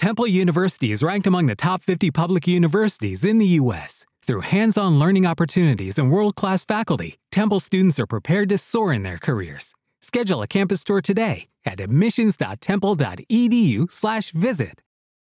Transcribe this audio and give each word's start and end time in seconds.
Temple 0.00 0.26
University 0.26 0.90
is 0.92 1.02
ranked 1.02 1.26
among 1.26 1.44
the 1.44 1.54
top 1.54 1.82
50 1.82 2.10
public 2.10 2.48
universities 2.48 3.22
in 3.22 3.36
the 3.36 3.60
U.S. 3.60 4.06
Through 4.26 4.48
hands 4.48 4.78
on 4.78 4.98
learning 4.98 5.26
opportunities 5.26 5.98
and 5.98 6.10
world 6.10 6.36
class 6.36 6.64
faculty, 6.64 7.18
Temple 7.30 7.60
students 7.60 8.00
are 8.00 8.06
prepared 8.06 8.48
to 8.48 8.56
soar 8.56 8.94
in 8.94 9.02
their 9.02 9.18
careers. 9.18 9.74
Schedule 10.00 10.40
a 10.40 10.46
campus 10.46 10.84
tour 10.84 11.02
today 11.02 11.48
at 11.66 11.80
admissions.temple.edu/slash 11.80 14.30
visit. 14.30 14.80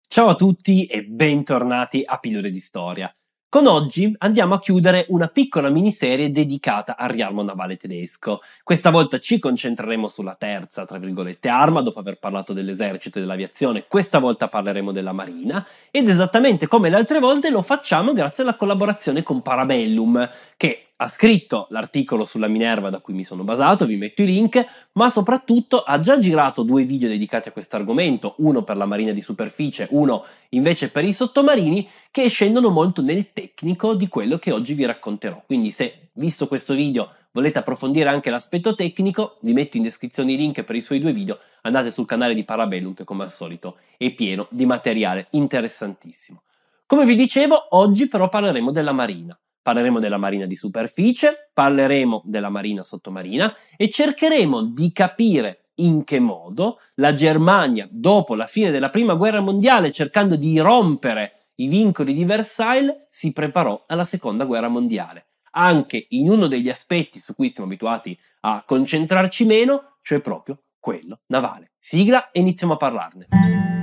Ciao 0.08 0.30
a 0.30 0.36
tutti 0.36 0.86
e 0.86 1.02
bentornati 1.02 2.04
a 2.06 2.20
Pillole 2.20 2.52
di 2.52 2.60
Storia. 2.60 3.12
Con 3.52 3.66
oggi 3.66 4.14
andiamo 4.20 4.54
a 4.54 4.60
chiudere 4.60 5.08
una 5.08 5.26
piccola 5.26 5.70
miniserie 5.70 6.30
dedicata 6.30 6.96
al 6.96 7.10
riarmo 7.10 7.42
navale 7.42 7.78
tedesco. 7.78 8.42
Questa 8.64 8.92
volta 8.92 9.18
ci 9.18 9.40
concentreremo 9.40 10.08
sulla 10.08 10.36
terza, 10.36 10.86
tra 10.86 11.00
virgolette, 11.00 11.50
arma, 11.50 11.82
dopo 11.82 11.98
aver 11.98 12.20
parlato 12.20 12.54
dell'esercito 12.54 13.18
e 13.18 13.22
dell'aviazione. 13.22 13.88
Questa 13.88 14.20
volta 14.20 14.50
parleremo 14.50 14.92
della 14.92 15.14
marina 15.14 15.66
ed 15.90 16.08
esattamente 16.08 16.68
come 16.68 16.92
le 16.92 16.98
altre 16.98 17.18
volte 17.18 17.50
lo 17.50 17.64
facciamo 17.64 18.14
grazie 18.14 18.44
alla 18.44 18.54
collaborazione 18.54 19.24
con 19.24 19.42
Parabellum, 19.42 20.30
che 20.56 20.89
ha 21.02 21.08
scritto 21.08 21.68
l'articolo 21.70 22.26
sulla 22.26 22.50
Minerva 22.50 22.90
da 22.90 23.00
cui 23.00 23.14
mi 23.14 23.24
sono 23.24 23.46
basato, 23.46 23.86
vi 23.86 23.96
metto 23.96 24.22
i 24.22 24.26
link, 24.26 24.66
ma 24.94 25.10
soprattutto 25.10 25.82
ha 25.82 25.98
già 26.00 26.18
girato 26.18 26.64
due 26.64 26.84
video 26.84 27.08
dedicati 27.08 27.48
a 27.48 27.54
questo 27.54 27.78
argomento, 27.78 28.36
uno 28.40 28.64
per 28.64 28.76
la 28.76 28.86
marina 28.86 29.14
di 29.14 29.22
superficie, 29.22 29.88
uno 29.92 30.26
invece 30.50 30.92
per 30.92 31.06
i 31.06 31.14
sottomarini, 31.14 31.88
che 32.12 32.28
scendono 32.28 32.70
molto 32.70 33.02
nel 33.02 33.32
tecnico 33.32 33.96
di 33.96 34.10
quello 34.10 34.38
che 34.40 34.52
oggi 34.52 34.74
vi 34.74 34.86
racconterò. 34.86 35.42
Quindi 35.46 35.72
se, 35.72 36.10
visto 36.14 36.50
questo 36.50 36.74
video, 36.74 37.14
volete 37.32 37.60
approfondire 37.60 38.10
anche 38.10 38.30
l'aspetto 38.30 38.76
tecnico, 38.76 39.38
vi 39.42 39.54
metto 39.54 39.78
in 39.78 39.84
descrizione 39.84 40.34
i 40.34 40.38
link 40.38 40.64
per 40.64 40.76
i 40.76 40.82
suoi 40.82 41.00
due 41.00 41.14
video, 41.14 41.40
andate 41.62 41.92
sul 41.92 42.06
canale 42.06 42.34
di 42.34 42.44
Parabellum 42.44 42.94
che 42.94 43.06
come 43.06 43.24
al 43.24 43.32
solito 43.32 43.78
è 43.96 44.14
pieno 44.14 44.48
di 44.50 44.66
materiale 44.66 45.28
interessantissimo. 45.30 46.44
Come 46.86 47.06
vi 47.06 47.16
dicevo, 47.16 47.68
oggi 47.70 48.10
però 48.10 48.28
parleremo 48.28 48.72
della 48.72 48.92
marina 48.92 49.40
parleremo 49.70 50.00
della 50.00 50.18
marina 50.18 50.48
di 50.48 50.56
superficie, 50.56 51.52
parleremo 51.54 52.24
della 52.26 52.50
marina 52.50 52.82
sottomarina 52.82 53.54
e 53.78 53.92
cercheremo 53.92 54.64
di 54.64 54.92
capire 54.92 55.66
in 55.76 56.04
che 56.04 56.20
modo 56.20 56.80
la 56.96 57.14
Germania, 57.14 57.88
dopo 57.92 58.34
la 58.34 58.48
fine 58.48 58.72
della 58.72 58.90
prima 58.90 59.14
guerra 59.14 59.42
mondiale, 59.42 59.92
cercando 59.92 60.36
di 60.36 60.58
rompere 60.60 61.52
i 61.58 61.68
vincoli 61.68 62.16
di 62.16 62.26
Versailles, 62.26 63.06
si 63.10 63.32
preparò 63.32 63.84
alla 63.88 64.06
seconda 64.06 64.46
guerra 64.46 64.70
mondiale. 64.70 65.28
Anche 65.52 66.08
in 66.10 66.32
uno 66.32 66.48
degli 66.48 66.70
aspetti 66.70 67.20
su 67.20 67.36
cui 67.36 67.52
siamo 67.54 67.70
abituati 67.70 68.18
a 68.42 68.64
concentrarci 68.66 69.46
meno, 69.46 69.98
cioè 70.02 70.20
proprio 70.20 70.64
quello 70.80 71.20
navale. 71.28 71.74
Sigla 71.78 72.32
e 72.32 72.40
iniziamo 72.40 72.74
a 72.74 72.78
parlarne. 72.78 73.79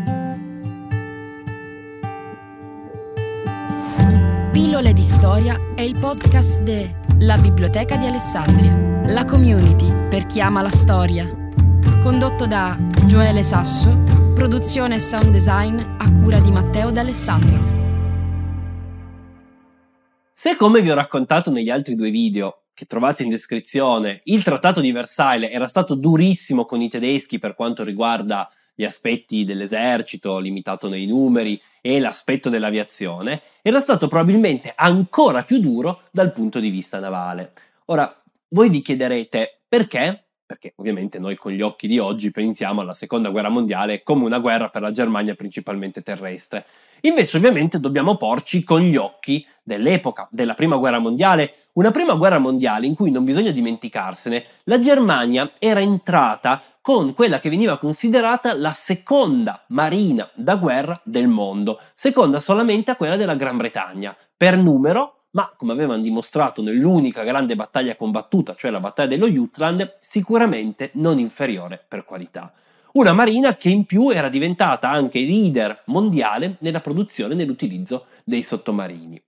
Pillole 4.77 4.93
di 4.93 5.03
Storia 5.03 5.59
è 5.75 5.81
il 5.81 5.99
podcast 5.99 6.61
de 6.61 7.01
La 7.21 7.39
Biblioteca 7.39 7.97
di 7.97 8.05
Alessandria, 8.05 9.07
la 9.07 9.25
community 9.25 9.91
per 10.11 10.27
chi 10.27 10.39
ama 10.39 10.61
la 10.61 10.69
storia. 10.69 11.27
Condotto 12.03 12.47
da 12.47 12.77
Gioele 13.07 13.43
Sasso, 13.43 13.97
produzione 14.35 14.97
e 14.97 14.99
sound 14.99 15.31
design 15.31 15.79
a 15.79 16.13
cura 16.13 16.41
di 16.41 16.51
Matteo 16.51 16.91
D'Alessandro. 16.91 17.59
Se 20.31 20.57
come 20.57 20.83
vi 20.83 20.91
ho 20.91 20.95
raccontato 20.95 21.51
negli 21.51 21.71
altri 21.71 21.95
due 21.95 22.11
video 22.11 22.65
che 22.75 22.85
trovate 22.85 23.23
in 23.23 23.31
descrizione, 23.31 24.21
il 24.25 24.43
trattato 24.43 24.83
di 24.83 24.93
Versailles 24.93 25.51
era 25.51 25.69
stato 25.69 25.95
durissimo 25.95 26.67
con 26.67 26.83
i 26.83 26.91
tedeschi 26.91 27.39
per 27.39 27.55
quanto 27.55 27.83
riguarda 27.83 28.47
gli 28.77 28.85
aspetti 28.85 29.45
dell'esercito, 29.45 30.39
limitato 30.39 30.89
nei 30.89 31.07
numeri, 31.07 31.61
e 31.81 31.99
l'aspetto 31.99 32.51
dell'aviazione, 32.51 33.41
era 33.63 33.81
stato 33.81 34.07
probabilmente 34.07 34.73
ancora 34.77 35.45
più 35.45 35.59
duro 35.59 36.03
dal 36.11 36.33
punto 36.33 36.61
di 36.61 36.69
vista 36.69 37.01
navale. 37.01 37.53
Ora, 37.87 38.23
voi 38.49 38.69
vi 38.69 38.83
chiederete 38.83 39.63
perché? 39.67 40.25
Perché 40.45 40.75
ovviamente 40.77 41.19
noi 41.19 41.37
con 41.37 41.53
gli 41.53 41.63
occhi 41.63 41.89
di 41.89 41.99
oggi 41.99 42.31
pensiamo 42.31 42.83
alla 42.83 42.93
seconda 42.93 43.31
guerra 43.31 43.49
mondiale 43.49 44.03
come 44.03 44.25
una 44.25 44.39
guerra 44.39 44.69
per 44.69 44.83
la 44.83 44.93
Germania 44.93 45.35
principalmente 45.35 46.03
terrestre. 46.03 46.67
Invece 47.01 47.37
ovviamente 47.37 47.81
dobbiamo 47.81 48.17
porci 48.17 48.63
con 48.63 48.81
gli 48.81 48.97
occhi 48.97 49.47
dell'epoca, 49.63 50.29
della 50.31 50.55
prima 50.55 50.77
guerra 50.77 50.99
mondiale, 50.99 51.55
una 51.73 51.91
prima 51.91 52.15
guerra 52.15 52.39
mondiale 52.39 52.87
in 52.87 52.95
cui 52.95 53.11
non 53.11 53.25
bisogna 53.25 53.51
dimenticarsene, 53.51 54.45
la 54.65 54.79
Germania 54.79 55.53
era 55.59 55.81
entrata 55.81 56.63
con 56.87 57.15
quella 57.15 57.41
che 57.41 57.51
veniva 57.51 57.79
considerata 57.79 58.57
la 58.57 58.71
seconda 58.71 59.65
marina 59.71 60.31
da 60.37 60.55
guerra 60.55 61.01
del 61.03 61.27
mondo, 61.27 61.81
seconda 61.97 62.39
solamente 62.39 62.93
a 62.93 62.97
quella 62.97 63.17
della 63.17 63.35
Gran 63.35 63.57
Bretagna, 63.57 64.17
per 64.37 64.57
numero, 64.57 65.25
ma 65.31 65.53
come 65.57 65.73
avevano 65.73 66.01
dimostrato 66.01 66.63
nell'unica 66.63 67.25
grande 67.25 67.57
battaglia 67.57 67.97
combattuta, 67.97 68.55
cioè 68.55 68.71
la 68.71 68.79
battaglia 68.79 69.09
dello 69.09 69.29
Jutland, 69.29 69.99
sicuramente 70.01 70.93
non 70.95 71.19
inferiore 71.19 71.85
per 71.89 72.05
qualità. 72.05 72.53
Una 72.93 73.13
marina 73.13 73.57
che 73.57 73.69
in 73.69 73.85
più 73.85 74.11
era 74.11 74.29
diventata 74.29 74.89
anche 74.89 75.19
leader 75.19 75.83
mondiale 75.87 76.55
nella 76.61 76.81
produzione 76.81 77.35
e 77.35 77.37
nell'utilizzo 77.37 78.07
dei 78.23 78.45
sottomarini. 78.45 79.21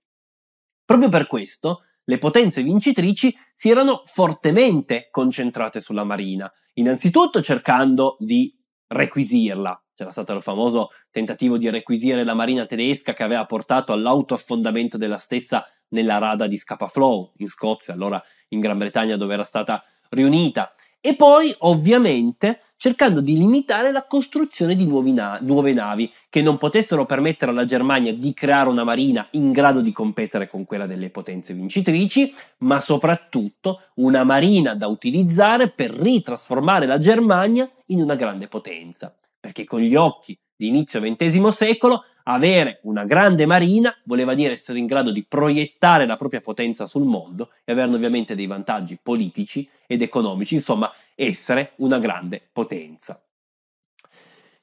Proprio 0.85 1.09
per 1.09 1.27
questo, 1.27 1.81
le 2.05 2.17
potenze 2.19 2.63
vincitrici 2.63 3.37
si 3.53 3.69
erano 3.69 4.01
fortemente 4.05 5.09
concentrate 5.11 5.81
sulla 5.81 6.05
marina, 6.05 6.49
innanzitutto 6.79 7.41
cercando 7.41 8.15
di 8.19 8.53
requisirla. 8.87 9.83
C'era 9.93 10.11
stato 10.11 10.33
il 10.33 10.41
famoso 10.41 10.89
tentativo 11.11 11.57
di 11.57 11.69
requisire 11.69 12.23
la 12.23 12.33
marina 12.33 12.65
tedesca 12.65 13.13
che 13.13 13.23
aveva 13.23 13.45
portato 13.45 13.91
all'autoaffondamento 13.91 14.97
della 14.97 15.17
stessa 15.17 15.65
nella 15.89 16.17
rada 16.17 16.47
di 16.47 16.57
Scapa-Flow 16.57 17.33
in 17.37 17.49
Scozia, 17.49 17.93
allora 17.93 18.21
in 18.49 18.61
Gran 18.61 18.77
Bretagna 18.77 19.17
dove 19.17 19.33
era 19.33 19.43
stata 19.43 19.83
riunita. 20.09 20.73
E 21.01 21.15
poi, 21.15 21.53
ovviamente, 21.59 22.61
cercando 22.79 23.19
di 23.19 23.37
limitare 23.37 23.91
la 23.91 24.05
costruzione 24.05 24.73
di 24.73 24.85
na- 25.11 25.37
nuove 25.41 25.73
navi 25.73 26.09
che 26.29 26.41
non 26.41 26.57
potessero 26.57 27.05
permettere 27.05 27.51
alla 27.51 27.65
Germania 27.65 28.13
di 28.13 28.33
creare 28.33 28.69
una 28.69 28.85
marina 28.85 29.27
in 29.31 29.51
grado 29.51 29.81
di 29.81 29.91
competere 29.91 30.47
con 30.47 30.63
quella 30.63 30.87
delle 30.87 31.09
potenze 31.09 31.53
vincitrici, 31.53 32.33
ma 32.59 32.79
soprattutto 32.79 33.81
una 33.95 34.23
marina 34.23 34.75
da 34.75 34.87
utilizzare 34.87 35.69
per 35.69 35.91
ritrasformare 35.91 36.85
la 36.85 36.99
Germania 36.99 37.69
in 37.87 38.01
una 38.01 38.15
grande 38.15 38.47
potenza. 38.47 39.13
Perché 39.39 39.65
con 39.65 39.81
gli 39.81 39.95
occhi 39.95 40.37
di 40.55 40.67
inizio 40.67 41.01
XX 41.01 41.47
secolo 41.49 42.03
avere 42.33 42.79
una 42.83 43.05
grande 43.05 43.45
marina 43.45 43.95
voleva 44.03 44.35
dire 44.35 44.53
essere 44.53 44.77
in 44.77 44.85
grado 44.85 45.11
di 45.11 45.25
proiettare 45.25 46.05
la 46.05 46.15
propria 46.15 46.41
potenza 46.41 46.85
sul 46.85 47.03
mondo 47.03 47.51
e 47.63 47.71
averne 47.71 47.95
ovviamente 47.95 48.35
dei 48.35 48.45
vantaggi 48.45 48.99
politici 49.01 49.67
ed 49.87 50.01
economici, 50.01 50.55
insomma 50.55 50.91
essere 51.15 51.73
una 51.77 51.97
grande 51.99 52.47
potenza. 52.51 53.21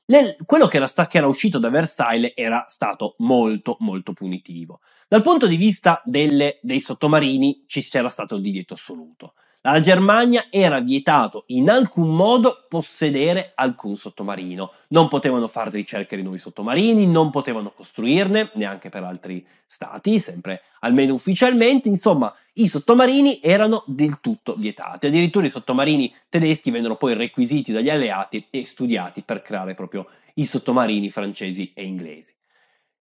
Le, 0.09 0.37
quello 0.47 0.69
che 0.69 0.77
era, 0.77 0.89
che 0.89 1.19
era, 1.19 1.27
uscito 1.27 1.59
da 1.59 1.69
Versailles 1.69 2.33
era 2.37 2.65
stato 2.69 3.17
molto 3.19 3.77
molto 3.81 4.13
punitivo. 4.13 4.81
Dal 5.09 5.23
punto 5.23 5.49
di 5.49 5.57
vista 5.57 6.01
delle, 6.05 6.59
dei 6.63 6.81
sottomarini 6.81 7.65
ci 7.67 7.83
c'era 7.83 8.09
stato 8.09 8.37
il 8.37 8.43
divieto 8.43 8.75
assoluto. 8.75 9.35
Alla 9.67 9.81
Germania 9.81 10.47
era 10.49 10.79
vietato 10.79 11.43
in 11.49 11.69
alcun 11.69 12.15
modo 12.15 12.67
possedere 12.69 13.51
alcun 13.57 13.97
sottomarino. 13.97 14.73
Non 14.91 15.09
potevano 15.09 15.49
fare 15.49 15.71
ricerche 15.71 16.15
di 16.15 16.23
nuovi 16.23 16.39
sottomarini, 16.39 17.05
non 17.09 17.31
potevano 17.31 17.73
costruirne, 17.73 18.51
neanche 18.55 18.91
per 18.91 19.03
altri 19.03 19.45
stati, 19.67 20.21
sempre 20.21 20.63
almeno 20.81 21.15
ufficialmente. 21.15 21.89
Insomma, 21.89 22.33
i 22.55 22.69
sottomarini 22.69 23.41
erano 23.43 23.83
del 23.89 24.21
tutto 24.21 24.55
vietati. 24.55 25.09
Addirittura 25.09 25.47
i 25.47 25.51
sottomarini 25.51 26.15
tedeschi 26.29 26.71
vennero 26.71 26.95
poi 26.95 27.15
requisiti 27.15 27.73
dagli 27.73 27.91
alleati 27.91 28.47
e 28.51 28.65
studiati 28.65 29.23
per 29.23 29.43
creare 29.43 29.75
proprio 29.75 30.07
i 30.35 30.45
sottomarini 30.45 31.11
francesi 31.11 31.73
e 31.75 31.85
inglesi. 31.85 32.33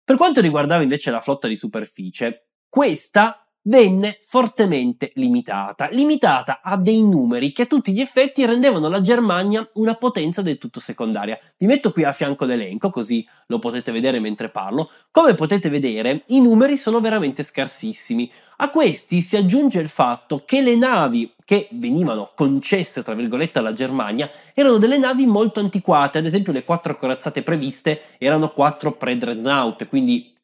Per 0.02 0.16
quanto 0.16 0.40
riguardava 0.40 0.82
invece 0.82 1.12
la 1.12 1.20
flotta 1.20 1.46
di 1.46 1.54
superficie, 1.54 2.48
questa 2.68 3.44
venne 3.62 4.16
fortemente 4.20 5.10
limitata, 5.14 5.88
limitata 5.90 6.60
a 6.62 6.76
dei 6.76 7.02
numeri 7.02 7.52
che 7.52 7.62
a 7.62 7.66
tutti 7.66 7.92
gli 7.92 8.00
effetti 8.00 8.46
rendevano 8.46 8.88
la 8.88 9.00
Germania 9.00 9.68
una 9.74 9.94
potenza 9.94 10.42
del 10.42 10.58
tutto 10.58 10.80
secondaria. 10.80 11.38
Vi 11.56 11.66
metto 11.66 11.92
qui 11.92 12.04
a 12.04 12.12
fianco 12.12 12.44
l'elenco 12.44 12.90
così 12.90 13.26
lo 13.46 13.58
potete 13.58 13.92
vedere 13.92 14.20
mentre 14.20 14.48
parlo. 14.48 14.90
Come 15.10 15.34
potete 15.34 15.68
vedere 15.68 16.22
i 16.28 16.40
numeri 16.40 16.76
sono 16.76 17.00
veramente 17.00 17.42
scarsissimi. 17.42 18.30
A 18.62 18.70
questi 18.70 19.22
si 19.22 19.36
aggiunge 19.36 19.80
il 19.80 19.88
fatto 19.88 20.42
che 20.44 20.60
le 20.60 20.76
navi 20.76 21.32
che 21.44 21.68
venivano 21.72 22.32
concesse 22.34 23.02
tra 23.02 23.14
virgolette 23.14 23.58
alla 23.58 23.72
Germania 23.72 24.30
erano 24.54 24.78
delle 24.78 24.98
navi 24.98 25.24
molto 25.26 25.60
antiquate, 25.60 26.18
ad 26.18 26.26
esempio 26.26 26.52
le 26.52 26.64
quattro 26.64 26.96
corazzate 26.96 27.42
previste 27.42 28.02
erano 28.18 28.52
quattro 28.52 28.92
pre-dreadnought, 28.92 29.88
quindi 29.88 30.34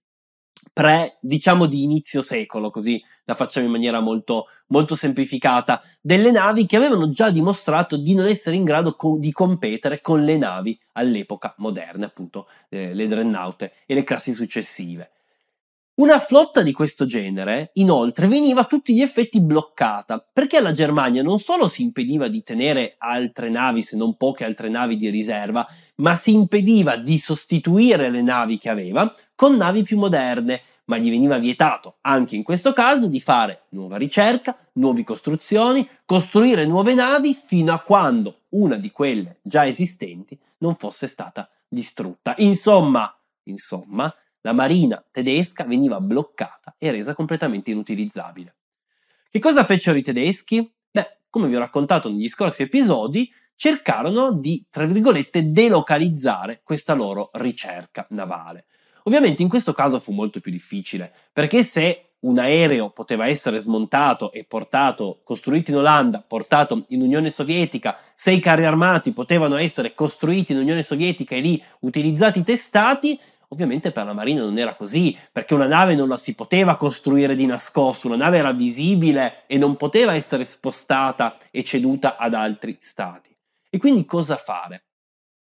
pre, 0.76 1.16
diciamo 1.20 1.64
di 1.64 1.84
inizio 1.84 2.20
secolo, 2.20 2.70
così 2.70 3.02
la 3.24 3.34
facciamo 3.34 3.64
in 3.64 3.72
maniera 3.72 4.00
molto, 4.00 4.48
molto 4.66 4.94
semplificata, 4.94 5.80
delle 6.02 6.30
navi 6.30 6.66
che 6.66 6.76
avevano 6.76 7.08
già 7.08 7.30
dimostrato 7.30 7.96
di 7.96 8.14
non 8.14 8.26
essere 8.26 8.56
in 8.56 8.64
grado 8.64 8.94
co- 8.94 9.16
di 9.18 9.32
competere 9.32 10.02
con 10.02 10.22
le 10.22 10.36
navi 10.36 10.78
all'epoca 10.92 11.54
moderne, 11.56 12.04
appunto 12.04 12.46
eh, 12.68 12.92
le 12.92 13.08
dreadnought 13.08 13.62
e 13.86 13.94
le 13.94 14.04
classi 14.04 14.34
successive. 14.34 15.12
Una 15.98 16.18
flotta 16.18 16.60
di 16.60 16.72
questo 16.72 17.06
genere, 17.06 17.70
inoltre, 17.74 18.26
veniva 18.26 18.60
a 18.60 18.64
tutti 18.64 18.94
gli 18.94 19.00
effetti 19.00 19.40
bloccata, 19.40 20.22
perché 20.30 20.60
la 20.60 20.72
Germania 20.72 21.22
non 21.22 21.38
solo 21.38 21.66
si 21.66 21.80
impediva 21.80 22.28
di 22.28 22.42
tenere 22.42 22.96
altre 22.98 23.48
navi, 23.48 23.80
se 23.80 23.96
non 23.96 24.14
poche 24.18 24.44
altre 24.44 24.68
navi 24.68 24.98
di 24.98 25.08
riserva, 25.08 25.66
ma 25.96 26.14
si 26.14 26.34
impediva 26.34 26.96
di 26.96 27.16
sostituire 27.16 28.10
le 28.10 28.20
navi 28.20 28.58
che 28.58 28.68
aveva 28.68 29.10
con 29.34 29.56
navi 29.56 29.84
più 29.84 29.96
moderne, 29.96 30.60
ma 30.84 30.98
gli 30.98 31.08
veniva 31.08 31.38
vietato, 31.38 31.96
anche 32.02 32.36
in 32.36 32.42
questo 32.42 32.74
caso, 32.74 33.08
di 33.08 33.18
fare 33.18 33.62
nuova 33.70 33.96
ricerca, 33.96 34.54
nuove 34.74 35.02
costruzioni, 35.02 35.88
costruire 36.04 36.66
nuove 36.66 36.92
navi 36.92 37.32
fino 37.32 37.72
a 37.72 37.80
quando 37.80 38.40
una 38.50 38.76
di 38.76 38.90
quelle 38.90 39.38
già 39.40 39.66
esistenti 39.66 40.38
non 40.58 40.74
fosse 40.74 41.06
stata 41.06 41.48
distrutta. 41.66 42.34
Insomma, 42.36 43.10
insomma, 43.44 44.14
la 44.46 44.52
marina 44.52 45.04
tedesca 45.10 45.64
veniva 45.64 46.00
bloccata 46.00 46.76
e 46.78 46.92
resa 46.92 47.14
completamente 47.14 47.72
inutilizzabile. 47.72 48.54
Che 49.28 49.40
cosa 49.40 49.64
fecero 49.64 49.98
i 49.98 50.02
tedeschi? 50.02 50.72
Beh, 50.88 51.18
come 51.28 51.48
vi 51.48 51.56
ho 51.56 51.58
raccontato 51.58 52.08
negli 52.08 52.28
scorsi 52.28 52.62
episodi, 52.62 53.28
cercarono 53.56 54.30
di, 54.30 54.64
tra 54.70 54.86
virgolette, 54.86 55.50
delocalizzare 55.50 56.60
questa 56.62 56.94
loro 56.94 57.30
ricerca 57.32 58.06
navale. 58.10 58.66
Ovviamente 59.02 59.42
in 59.42 59.48
questo 59.48 59.72
caso 59.72 59.98
fu 59.98 60.12
molto 60.12 60.38
più 60.38 60.52
difficile, 60.52 61.12
perché 61.32 61.64
se 61.64 62.10
un 62.20 62.38
aereo 62.38 62.90
poteva 62.90 63.26
essere 63.26 63.58
smontato 63.58 64.30
e 64.30 64.44
portato, 64.44 65.22
costruito 65.24 65.72
in 65.72 65.78
Olanda, 65.78 66.24
portato 66.26 66.84
in 66.88 67.02
Unione 67.02 67.32
Sovietica, 67.32 67.98
se 68.14 68.30
i 68.30 68.38
carri 68.38 68.64
armati 68.64 69.12
potevano 69.12 69.56
essere 69.56 69.94
costruiti 69.94 70.52
in 70.52 70.58
Unione 70.58 70.84
Sovietica 70.84 71.34
e 71.34 71.40
lì 71.40 71.62
utilizzati 71.80 72.44
testati, 72.44 73.18
Ovviamente 73.48 73.92
per 73.92 74.06
la 74.06 74.12
Marina 74.12 74.42
non 74.42 74.58
era 74.58 74.74
così, 74.74 75.16
perché 75.30 75.54
una 75.54 75.68
nave 75.68 75.94
non 75.94 76.08
la 76.08 76.16
si 76.16 76.34
poteva 76.34 76.76
costruire 76.76 77.34
di 77.34 77.46
nascosto, 77.46 78.08
una 78.08 78.16
nave 78.16 78.38
era 78.38 78.52
visibile 78.52 79.44
e 79.46 79.56
non 79.56 79.76
poteva 79.76 80.14
essere 80.14 80.44
spostata 80.44 81.36
e 81.50 81.62
ceduta 81.62 82.16
ad 82.16 82.34
altri 82.34 82.76
stati. 82.80 83.34
E 83.70 83.78
quindi 83.78 84.04
cosa 84.04 84.36
fare? 84.36 84.86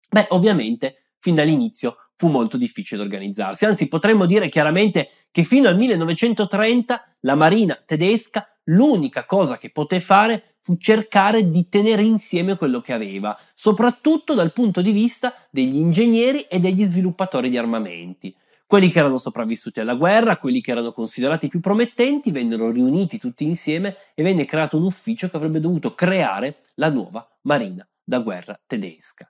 Beh, 0.09 0.27
ovviamente, 0.29 1.13
fin 1.19 1.35
dall'inizio 1.35 1.97
fu 2.17 2.27
molto 2.29 2.57
difficile 2.57 3.01
organizzarsi, 3.01 3.65
anzi 3.65 3.87
potremmo 3.87 4.25
dire 4.25 4.49
chiaramente 4.49 5.09
che 5.31 5.43
fino 5.43 5.67
al 5.67 5.77
1930 5.77 7.15
la 7.21 7.35
Marina 7.35 7.81
tedesca 7.83 8.50
l'unica 8.65 9.25
cosa 9.25 9.57
che 9.57 9.71
poté 9.71 9.99
fare 9.99 10.55
fu 10.61 10.77
cercare 10.77 11.49
di 11.49 11.69
tenere 11.69 12.03
insieme 12.03 12.55
quello 12.55 12.81
che 12.81 12.93
aveva, 12.93 13.37
soprattutto 13.53 14.33
dal 14.33 14.53
punto 14.53 14.81
di 14.81 14.91
vista 14.91 15.33
degli 15.49 15.77
ingegneri 15.77 16.41
e 16.41 16.59
degli 16.59 16.83
sviluppatori 16.83 17.49
di 17.49 17.57
armamenti. 17.57 18.35
Quelli 18.67 18.89
che 18.89 18.99
erano 18.99 19.17
sopravvissuti 19.17 19.81
alla 19.81 19.95
guerra, 19.95 20.37
quelli 20.37 20.61
che 20.61 20.71
erano 20.71 20.93
considerati 20.93 21.49
più 21.49 21.59
promettenti, 21.59 22.31
vennero 22.31 22.71
riuniti 22.71 23.17
tutti 23.17 23.43
insieme 23.43 23.97
e 24.13 24.23
venne 24.23 24.45
creato 24.45 24.77
un 24.77 24.83
ufficio 24.83 25.29
che 25.29 25.35
avrebbe 25.35 25.59
dovuto 25.59 25.93
creare 25.93 26.59
la 26.75 26.89
nuova 26.89 27.27
marina 27.41 27.85
da 28.01 28.19
guerra 28.19 28.57
tedesca. 28.65 29.29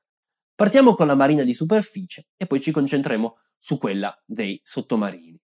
Partiamo 0.53 0.93
con 0.93 1.07
la 1.07 1.15
marina 1.15 1.41
di 1.41 1.55
superficie 1.55 2.27
e 2.37 2.45
poi 2.45 2.59
ci 2.59 2.71
concentreremo 2.71 3.37
su 3.57 3.79
quella 3.79 4.15
dei 4.27 4.59
sottomarini. 4.63 5.40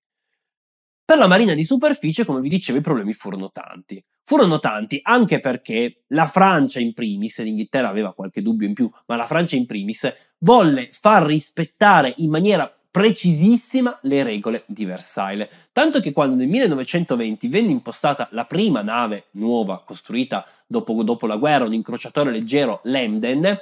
Per 1.07 1.17
la 1.17 1.27
marina 1.27 1.53
di 1.53 1.63
superficie, 1.63 2.25
come 2.25 2.41
vi 2.41 2.49
dicevo, 2.49 2.79
i 2.79 2.81
problemi 2.81 3.13
furono 3.13 3.49
tanti. 3.49 4.03
Furono 4.23 4.59
tanti 4.59 4.99
anche 5.01 5.39
perché 5.39 6.01
la 6.07 6.27
Francia 6.27 6.81
in 6.81 6.93
primis, 6.93 7.41
l'Inghilterra 7.41 7.87
aveva 7.87 8.13
qualche 8.13 8.41
dubbio 8.41 8.67
in 8.67 8.73
più, 8.73 8.91
ma 9.05 9.15
la 9.15 9.25
Francia 9.25 9.55
in 9.55 9.65
primis 9.65 10.13
volle 10.39 10.89
far 10.91 11.23
rispettare 11.23 12.13
in 12.17 12.29
maniera 12.29 12.69
precisissima 12.91 13.97
le 14.01 14.21
regole 14.23 14.63
di 14.65 14.83
Versailles. 14.83 15.47
Tanto 15.71 16.01
che 16.01 16.11
quando 16.11 16.35
nel 16.35 16.49
1920 16.49 17.47
venne 17.47 17.71
impostata 17.71 18.27
la 18.31 18.43
prima 18.43 18.81
nave 18.81 19.27
nuova 19.31 19.83
costruita 19.85 20.45
dopo, 20.65 21.01
dopo 21.03 21.25
la 21.25 21.37
guerra, 21.37 21.63
un 21.63 21.73
incrociatore 21.73 22.31
leggero 22.31 22.81
Lemden, 22.83 23.61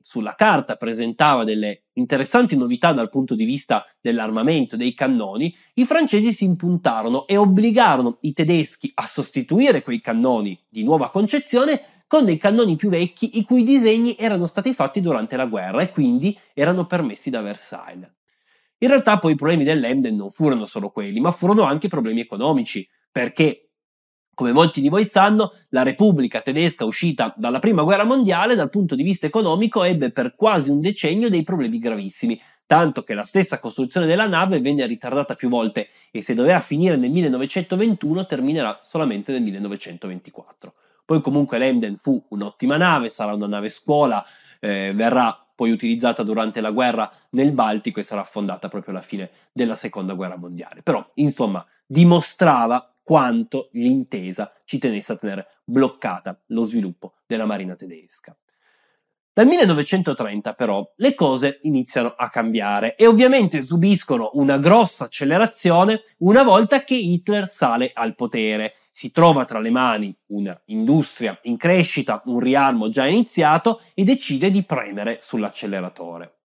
sulla 0.00 0.34
carta 0.34 0.76
presentava 0.76 1.44
delle 1.44 1.84
interessanti 1.94 2.56
novità 2.56 2.92
dal 2.92 3.08
punto 3.08 3.34
di 3.34 3.44
vista 3.44 3.84
dell'armamento, 4.00 4.76
dei 4.76 4.94
cannoni, 4.94 5.54
i 5.74 5.84
francesi 5.84 6.32
si 6.32 6.44
impuntarono 6.44 7.26
e 7.26 7.36
obbligarono 7.36 8.18
i 8.20 8.32
tedeschi 8.32 8.90
a 8.94 9.06
sostituire 9.06 9.82
quei 9.82 10.00
cannoni 10.00 10.58
di 10.68 10.82
nuova 10.82 11.10
concezione 11.10 12.04
con 12.06 12.24
dei 12.24 12.38
cannoni 12.38 12.74
più 12.74 12.88
vecchi 12.88 13.38
i 13.38 13.44
cui 13.44 13.62
disegni 13.62 14.16
erano 14.18 14.46
stati 14.46 14.74
fatti 14.74 15.00
durante 15.00 15.36
la 15.36 15.46
guerra 15.46 15.80
e 15.82 15.90
quindi 15.90 16.36
erano 16.54 16.86
permessi 16.86 17.30
da 17.30 17.40
Versailles. 17.40 18.10
In 18.78 18.88
realtà 18.88 19.18
poi 19.18 19.32
i 19.32 19.36
problemi 19.36 19.62
dell'Emden 19.62 20.16
non 20.16 20.30
furono 20.30 20.64
solo 20.64 20.90
quelli, 20.90 21.20
ma 21.20 21.30
furono 21.30 21.62
anche 21.62 21.88
problemi 21.88 22.20
economici, 22.20 22.88
perché 23.12 23.69
come 24.34 24.52
molti 24.52 24.80
di 24.80 24.88
voi 24.88 25.04
sanno, 25.04 25.52
la 25.70 25.82
Repubblica 25.82 26.40
tedesca 26.40 26.84
uscita 26.84 27.34
dalla 27.36 27.58
Prima 27.58 27.82
Guerra 27.82 28.04
Mondiale 28.04 28.54
dal 28.54 28.70
punto 28.70 28.94
di 28.94 29.02
vista 29.02 29.26
economico 29.26 29.84
ebbe 29.84 30.10
per 30.10 30.34
quasi 30.34 30.70
un 30.70 30.80
decennio 30.80 31.28
dei 31.28 31.42
problemi 31.42 31.78
gravissimi, 31.78 32.40
tanto 32.66 33.02
che 33.02 33.14
la 33.14 33.24
stessa 33.24 33.58
costruzione 33.58 34.06
della 34.06 34.26
nave 34.26 34.60
venne 34.60 34.86
ritardata 34.86 35.34
più 35.34 35.48
volte 35.48 35.88
e 36.10 36.22
se 36.22 36.34
doveva 36.34 36.60
finire 36.60 36.96
nel 36.96 37.10
1921 37.10 38.26
terminerà 38.26 38.78
solamente 38.82 39.32
nel 39.32 39.42
1924. 39.42 40.74
Poi 41.04 41.20
comunque 41.20 41.58
l'Emden 41.58 41.96
fu 41.96 42.24
un'ottima 42.28 42.76
nave, 42.76 43.08
sarà 43.08 43.34
una 43.34 43.48
nave 43.48 43.68
scuola, 43.68 44.24
eh, 44.60 44.92
verrà 44.94 45.36
poi 45.60 45.72
utilizzata 45.72 46.22
durante 46.22 46.60
la 46.60 46.70
guerra 46.70 47.12
nel 47.30 47.52
Baltico 47.52 48.00
e 48.00 48.04
sarà 48.04 48.22
affondata 48.22 48.68
proprio 48.68 48.94
alla 48.94 49.02
fine 49.02 49.30
della 49.52 49.74
Seconda 49.74 50.14
Guerra 50.14 50.36
Mondiale. 50.36 50.82
Però, 50.82 51.06
insomma, 51.16 51.62
dimostrava 51.84 52.94
quanto 53.02 53.68
l'intesa 53.72 54.52
ci 54.64 54.78
tenesse 54.78 55.12
a 55.12 55.16
tenere 55.16 55.46
bloccata 55.64 56.40
lo 56.48 56.64
sviluppo 56.64 57.14
della 57.26 57.46
marina 57.46 57.74
tedesca. 57.74 58.36
Dal 59.32 59.46
1930 59.46 60.54
però 60.54 60.92
le 60.96 61.14
cose 61.14 61.60
iniziano 61.62 62.14
a 62.16 62.28
cambiare 62.28 62.96
e 62.96 63.06
ovviamente 63.06 63.62
subiscono 63.62 64.30
una 64.34 64.58
grossa 64.58 65.04
accelerazione 65.04 66.02
una 66.18 66.42
volta 66.42 66.82
che 66.82 66.94
Hitler 66.94 67.48
sale 67.48 67.92
al 67.94 68.16
potere. 68.16 68.74
Si 68.90 69.12
trova 69.12 69.44
tra 69.44 69.60
le 69.60 69.70
mani 69.70 70.14
un'industria 70.26 71.38
in 71.44 71.56
crescita, 71.56 72.20
un 72.26 72.40
riarmo 72.40 72.90
già 72.90 73.06
iniziato 73.06 73.82
e 73.94 74.02
decide 74.02 74.50
di 74.50 74.64
premere 74.64 75.18
sull'acceleratore. 75.20 76.38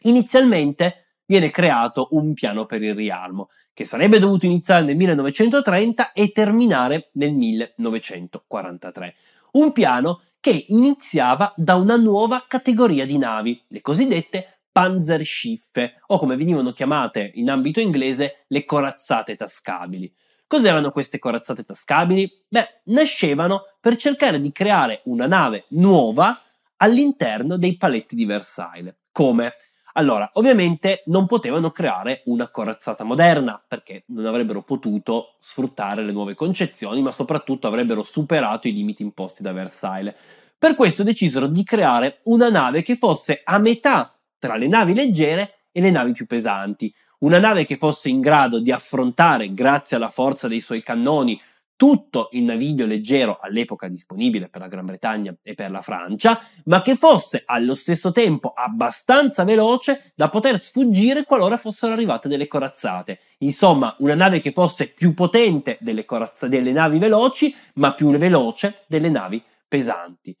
Inizialmente 0.00 1.18
viene 1.26 1.50
creato 1.50 2.08
un 2.12 2.32
piano 2.32 2.64
per 2.64 2.82
il 2.82 2.94
riarmo, 2.94 3.50
che 3.76 3.84
sarebbe 3.84 4.18
dovuto 4.18 4.46
iniziare 4.46 4.84
nel 4.84 4.96
1930 4.96 6.12
e 6.12 6.32
terminare 6.32 7.10
nel 7.12 7.34
1943. 7.34 9.14
Un 9.52 9.72
piano 9.72 10.22
che 10.40 10.64
iniziava 10.68 11.52
da 11.54 11.74
una 11.74 11.96
nuova 11.96 12.42
categoria 12.48 13.04
di 13.04 13.18
navi, 13.18 13.62
le 13.68 13.82
cosiddette 13.82 14.60
Panzerschiffe, 14.72 16.00
o 16.06 16.16
come 16.16 16.36
venivano 16.36 16.72
chiamate 16.72 17.32
in 17.34 17.50
ambito 17.50 17.78
inglese 17.80 18.44
le 18.46 18.64
corazzate 18.64 19.36
tascabili. 19.36 20.10
Cos'erano 20.46 20.90
queste 20.90 21.18
corazzate 21.18 21.62
tascabili? 21.62 22.32
Beh, 22.48 22.80
nascevano 22.84 23.64
per 23.78 23.96
cercare 23.96 24.40
di 24.40 24.52
creare 24.52 25.02
una 25.04 25.26
nave 25.26 25.66
nuova 25.68 26.40
all'interno 26.76 27.58
dei 27.58 27.76
paletti 27.76 28.16
di 28.16 28.24
Versailles. 28.24 28.94
Come? 29.12 29.52
Allora, 29.98 30.28
ovviamente 30.34 31.02
non 31.06 31.24
potevano 31.24 31.70
creare 31.70 32.20
una 32.26 32.48
corazzata 32.48 33.02
moderna 33.02 33.62
perché 33.66 34.04
non 34.08 34.26
avrebbero 34.26 34.62
potuto 34.62 35.36
sfruttare 35.38 36.04
le 36.04 36.12
nuove 36.12 36.34
concezioni, 36.34 37.00
ma 37.00 37.10
soprattutto 37.10 37.66
avrebbero 37.66 38.02
superato 38.02 38.68
i 38.68 38.74
limiti 38.74 39.02
imposti 39.02 39.42
da 39.42 39.52
Versailles. 39.52 40.14
Per 40.58 40.74
questo 40.74 41.02
decisero 41.02 41.46
di 41.46 41.64
creare 41.64 42.20
una 42.24 42.50
nave 42.50 42.82
che 42.82 42.96
fosse 42.96 43.40
a 43.42 43.56
metà 43.58 44.14
tra 44.38 44.56
le 44.56 44.68
navi 44.68 44.92
leggere 44.92 45.60
e 45.72 45.80
le 45.80 45.90
navi 45.90 46.12
più 46.12 46.26
pesanti, 46.26 46.94
una 47.20 47.38
nave 47.38 47.64
che 47.64 47.76
fosse 47.76 48.10
in 48.10 48.20
grado 48.20 48.60
di 48.60 48.70
affrontare, 48.70 49.54
grazie 49.54 49.96
alla 49.96 50.10
forza 50.10 50.46
dei 50.46 50.60
suoi 50.60 50.82
cannoni, 50.82 51.40
tutto 51.76 52.28
il 52.32 52.42
naviglio 52.42 52.86
leggero 52.86 53.38
all'epoca 53.40 53.86
disponibile 53.88 54.48
per 54.48 54.62
la 54.62 54.68
Gran 54.68 54.86
Bretagna 54.86 55.36
e 55.42 55.54
per 55.54 55.70
la 55.70 55.82
Francia, 55.82 56.40
ma 56.64 56.82
che 56.82 56.96
fosse 56.96 57.42
allo 57.44 57.74
stesso 57.74 58.12
tempo 58.12 58.52
abbastanza 58.56 59.44
veloce 59.44 60.12
da 60.14 60.28
poter 60.28 60.58
sfuggire 60.58 61.24
qualora 61.24 61.56
fossero 61.58 61.92
arrivate 61.92 62.28
delle 62.28 62.46
corazzate. 62.48 63.20
Insomma, 63.38 63.94
una 63.98 64.14
nave 64.14 64.40
che 64.40 64.52
fosse 64.52 64.88
più 64.88 65.14
potente 65.14 65.76
delle, 65.80 66.04
corazza- 66.04 66.48
delle 66.48 66.72
navi 66.72 66.98
veloci, 66.98 67.54
ma 67.74 67.92
più 67.92 68.10
veloce 68.10 68.84
delle 68.88 69.10
navi 69.10 69.42
pesanti. 69.68 70.36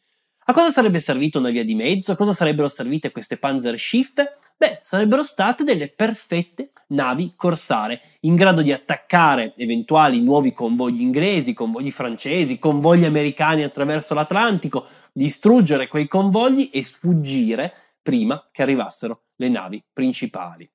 A 0.48 0.52
cosa 0.52 0.70
sarebbe 0.70 1.00
servita 1.00 1.38
una 1.38 1.50
via 1.50 1.64
di 1.64 1.74
mezzo? 1.74 2.12
A 2.12 2.16
cosa 2.16 2.32
sarebbero 2.32 2.68
servite 2.68 3.10
queste 3.10 3.36
Panzerschiffe? 3.36 4.38
Beh, 4.58 4.78
sarebbero 4.80 5.22
state 5.22 5.64
delle 5.64 5.88
perfette 5.88 6.72
navi 6.88 7.34
corsare 7.36 8.00
in 8.20 8.36
grado 8.36 8.62
di 8.62 8.72
attaccare 8.72 9.54
eventuali 9.56 10.22
nuovi 10.22 10.54
convogli 10.54 11.02
inglesi, 11.02 11.52
convogli 11.52 11.90
francesi, 11.90 12.58
convogli 12.58 13.04
americani 13.04 13.64
attraverso 13.64 14.14
l'Atlantico, 14.14 14.86
distruggere 15.12 15.88
quei 15.88 16.08
convogli 16.08 16.70
e 16.72 16.84
sfuggire 16.84 17.98
prima 18.00 18.42
che 18.50 18.62
arrivassero 18.62 19.24
le 19.36 19.50
navi 19.50 19.84
principali. 19.92 20.70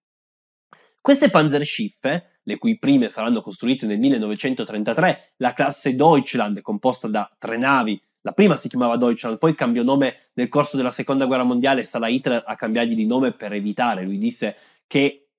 Queste 1.01 1.31
Panzerschiffe, 1.31 2.41
le 2.43 2.57
cui 2.59 2.77
prime 2.77 3.09
saranno 3.09 3.41
costruite 3.41 3.87
nel 3.87 3.97
1933, 3.97 5.33
la 5.37 5.53
classe 5.53 5.95
Deutschland, 5.95 6.61
composta 6.61 7.07
da 7.07 7.27
tre 7.39 7.57
navi, 7.57 7.99
la 8.21 8.31
prima 8.31 8.55
si 8.55 8.69
chiamava 8.69 8.97
Deutschland, 8.97 9.37
poi 9.37 9.55
cambiò 9.55 9.83
nome 9.83 10.27
nel 10.33 10.49
corso 10.49 10.77
della 10.77 10.91
seconda 10.91 11.25
guerra 11.25 11.43
mondiale, 11.43 11.83
sarà 11.83 12.07
Hitler 12.07 12.43
a 12.45 12.55
cambiargli 12.55 12.95
di 12.95 13.05
nome 13.05 13.31
per 13.33 13.53
evitare, 13.53 14.03
lui 14.03 14.17
disse 14.17 14.55
che 14.87 15.29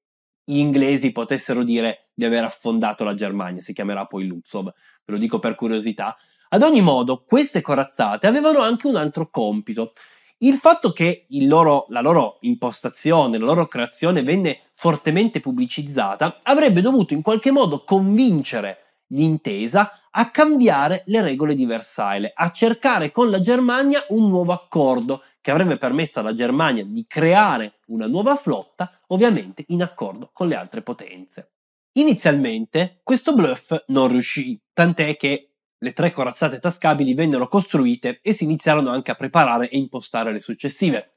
gli 0.44 0.58
inglesi 0.58 1.12
potessero 1.12 1.62
dire 1.62 2.10
di 2.14 2.24
aver 2.24 2.44
affondato 2.44 3.04
la 3.04 3.14
Germania, 3.14 3.60
si 3.60 3.72
chiamerà 3.72 4.06
poi 4.06 4.26
Lutzov, 4.26 4.64
ve 4.64 5.12
lo 5.12 5.18
dico 5.18 5.38
per 5.38 5.54
curiosità. 5.54 6.16
Ad 6.48 6.62
ogni 6.62 6.82
modo, 6.82 7.24
queste 7.24 7.60
corazzate 7.60 8.26
avevano 8.26 8.60
anche 8.60 8.86
un 8.86 8.96
altro 8.96 9.30
compito. 9.30 9.92
Il 10.38 10.56
fatto 10.56 10.92
che 10.92 11.26
il 11.28 11.46
loro, 11.46 11.86
la 11.88 12.00
loro 12.00 12.38
impostazione, 12.40 13.38
la 13.38 13.46
loro 13.46 13.68
creazione 13.68 14.22
venne 14.22 14.62
fortemente 14.72 15.40
pubblicizzata 15.40 16.40
avrebbe 16.42 16.80
dovuto 16.80 17.14
in 17.14 17.22
qualche 17.22 17.52
modo 17.52 17.84
convincere 17.84 18.91
l'intesa 19.12 20.08
a 20.10 20.30
cambiare 20.30 21.02
le 21.06 21.22
regole 21.22 21.54
di 21.54 21.64
Versailles, 21.64 22.32
a 22.34 22.50
cercare 22.50 23.10
con 23.10 23.30
la 23.30 23.40
Germania 23.40 24.04
un 24.08 24.28
nuovo 24.28 24.52
accordo 24.52 25.22
che 25.40 25.50
avrebbe 25.50 25.76
permesso 25.76 26.20
alla 26.20 26.32
Germania 26.32 26.84
di 26.84 27.04
creare 27.08 27.80
una 27.86 28.06
nuova 28.06 28.36
flotta, 28.36 29.00
ovviamente 29.08 29.64
in 29.68 29.82
accordo 29.82 30.30
con 30.32 30.48
le 30.48 30.54
altre 30.54 30.82
potenze. 30.82 31.52
Inizialmente 31.94 33.00
questo 33.02 33.34
bluff 33.34 33.84
non 33.88 34.08
riuscì, 34.08 34.60
tant'è 34.72 35.16
che 35.16 35.48
le 35.76 35.92
tre 35.92 36.12
corazzate 36.12 36.60
tascabili 36.60 37.12
vennero 37.12 37.48
costruite 37.48 38.20
e 38.22 38.32
si 38.32 38.44
iniziarono 38.44 38.90
anche 38.90 39.10
a 39.10 39.16
preparare 39.16 39.68
e 39.68 39.76
impostare 39.76 40.30
le 40.30 40.38
successive, 40.38 41.16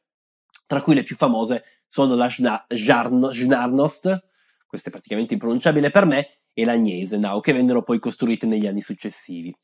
tra 0.66 0.82
cui 0.82 0.96
le 0.96 1.04
più 1.04 1.16
famose 1.16 1.64
sono 1.86 2.16
la 2.16 2.28
Schnarnost, 2.28 4.28
questa 4.66 4.90
è 4.90 4.92
praticamente 4.92 5.34
impronunciabile 5.34 5.92
per 5.92 6.06
me, 6.06 6.28
e 6.56 6.66
la 6.66 6.76
Gneisenau, 6.76 7.40
che 7.42 7.54
vennero 7.54 7.84
poi 7.84 8.00
costruite 8.00 8.48
negli 8.48 8.66
anni 8.66 8.82
successivi. 8.82 9.56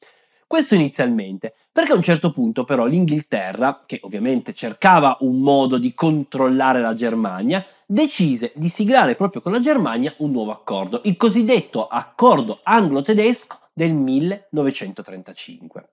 Questo 0.46 0.76
inizialmente, 0.76 1.56
perché 1.72 1.94
a 1.94 1.96
un 1.96 2.02
certo 2.02 2.30
punto 2.32 2.66
però 2.66 2.86
l'Inghilterra, 2.86 3.82
che 3.86 4.00
ovviamente 4.04 4.54
cercava 4.54 5.16
un 5.22 5.40
modo 5.40 5.78
di 5.78 5.94
controllare 5.94 6.82
la 6.82 6.94
Germania, 6.94 7.66
decise 7.86 8.52
di 8.56 8.68
siglare 8.68 9.16
proprio 9.16 9.42
con 9.42 9.54
la 9.54 9.62
Germania 9.62 10.14
un 10.18 10.32
nuovo 10.32 10.52
accordo, 10.52 11.00
il 11.06 11.16
cosiddetto 11.16 11.88
accordo 11.88 12.60
anglo-tedesco 12.64 13.70
del 13.74 13.94
1935. 13.94 15.90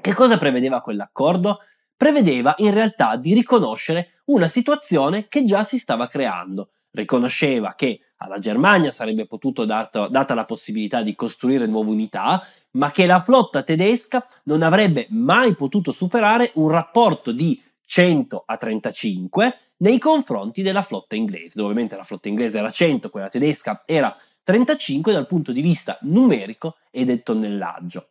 Che 0.00 0.12
cosa 0.12 0.36
prevedeva 0.36 0.82
quell'accordo? 0.82 1.60
Prevedeva 1.96 2.54
in 2.58 2.74
realtà 2.74 3.16
di 3.16 3.32
riconoscere 3.32 4.20
una 4.26 4.48
situazione 4.48 5.28
che 5.28 5.44
già 5.44 5.62
si 5.62 5.78
stava 5.78 6.08
creando. 6.08 6.72
Riconosceva 6.90 7.74
che 7.74 8.00
alla 8.18 8.38
Germania 8.38 8.90
sarebbe 8.90 9.26
potuto 9.26 9.64
dato, 9.64 10.08
data 10.08 10.34
la 10.34 10.44
possibilità 10.44 11.02
di 11.02 11.14
costruire 11.14 11.66
nuove 11.66 11.90
unità, 11.90 12.44
ma 12.72 12.90
che 12.90 13.06
la 13.06 13.18
flotta 13.18 13.62
tedesca 13.62 14.26
non 14.44 14.62
avrebbe 14.62 15.06
mai 15.10 15.54
potuto 15.54 15.92
superare 15.92 16.50
un 16.54 16.68
rapporto 16.68 17.32
di 17.32 17.60
100 17.84 18.42
a 18.46 18.56
35 18.56 19.58
nei 19.78 19.98
confronti 19.98 20.62
della 20.62 20.82
flotta 20.82 21.16
inglese, 21.16 21.60
ovviamente 21.60 21.96
la 21.96 22.04
flotta 22.04 22.28
inglese 22.28 22.58
era 22.58 22.70
100, 22.70 23.10
quella 23.10 23.28
tedesca 23.28 23.82
era 23.86 24.14
35 24.42 25.12
dal 25.12 25.26
punto 25.26 25.52
di 25.52 25.60
vista 25.60 25.98
numerico 26.02 26.76
e 26.90 27.04
del 27.04 27.22
tonnellaggio. 27.22 28.08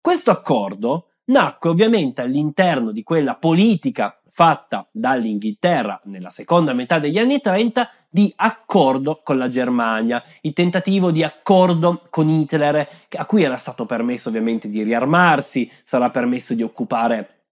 Questo 0.00 0.30
accordo 0.30 1.08
nacque 1.26 1.70
ovviamente 1.70 2.20
all'interno 2.20 2.90
di 2.90 3.02
quella 3.02 3.36
politica 3.36 4.20
fatta 4.28 4.86
dall'Inghilterra 4.90 6.00
nella 6.04 6.30
seconda 6.30 6.72
metà 6.72 6.98
degli 6.98 7.18
anni 7.18 7.40
30 7.40 7.90
di 8.14 8.32
accordo 8.36 9.22
con 9.24 9.38
la 9.38 9.48
Germania, 9.48 10.22
il 10.42 10.52
tentativo 10.52 11.10
di 11.10 11.24
accordo 11.24 12.06
con 12.10 12.28
Hitler, 12.28 12.88
a 13.16 13.26
cui 13.26 13.42
era 13.42 13.56
stato 13.56 13.86
permesso 13.86 14.28
ovviamente 14.28 14.68
di 14.68 14.84
riarmarsi, 14.84 15.68
sarà 15.82 16.10
permesso 16.10 16.54
di 16.54 16.62
occupare 16.62 17.46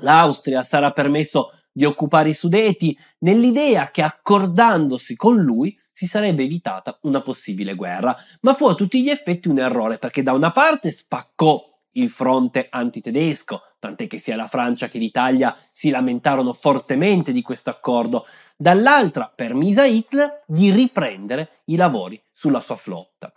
l'Austria, 0.00 0.64
sarà 0.64 0.90
permesso 0.90 1.52
di 1.70 1.84
occupare 1.84 2.30
i 2.30 2.34
Sudeti, 2.34 2.98
nell'idea 3.20 3.92
che 3.92 4.02
accordandosi 4.02 5.14
con 5.14 5.36
lui 5.36 5.78
si 5.92 6.06
sarebbe 6.06 6.42
evitata 6.42 6.98
una 7.02 7.22
possibile 7.22 7.76
guerra. 7.76 8.16
Ma 8.40 8.54
fu 8.54 8.66
a 8.66 8.74
tutti 8.74 9.00
gli 9.04 9.10
effetti 9.10 9.46
un 9.46 9.60
errore, 9.60 9.98
perché 9.98 10.24
da 10.24 10.32
una 10.32 10.50
parte 10.50 10.90
spaccò 10.90 11.62
il 11.92 12.08
fronte 12.08 12.66
antitedesco, 12.68 13.60
tant'è 13.80 14.06
che 14.06 14.18
sia 14.18 14.36
la 14.36 14.46
Francia 14.46 14.88
che 14.88 14.98
l'Italia 14.98 15.56
si 15.72 15.90
lamentarono 15.90 16.52
fortemente 16.52 17.32
di 17.32 17.42
questo 17.42 17.70
accordo, 17.70 18.26
dall'altra 18.56 19.32
permise 19.34 19.80
a 19.80 19.86
Hitler 19.86 20.44
di 20.46 20.70
riprendere 20.70 21.62
i 21.64 21.76
lavori 21.76 22.22
sulla 22.30 22.60
sua 22.60 22.76
flotta. 22.76 23.32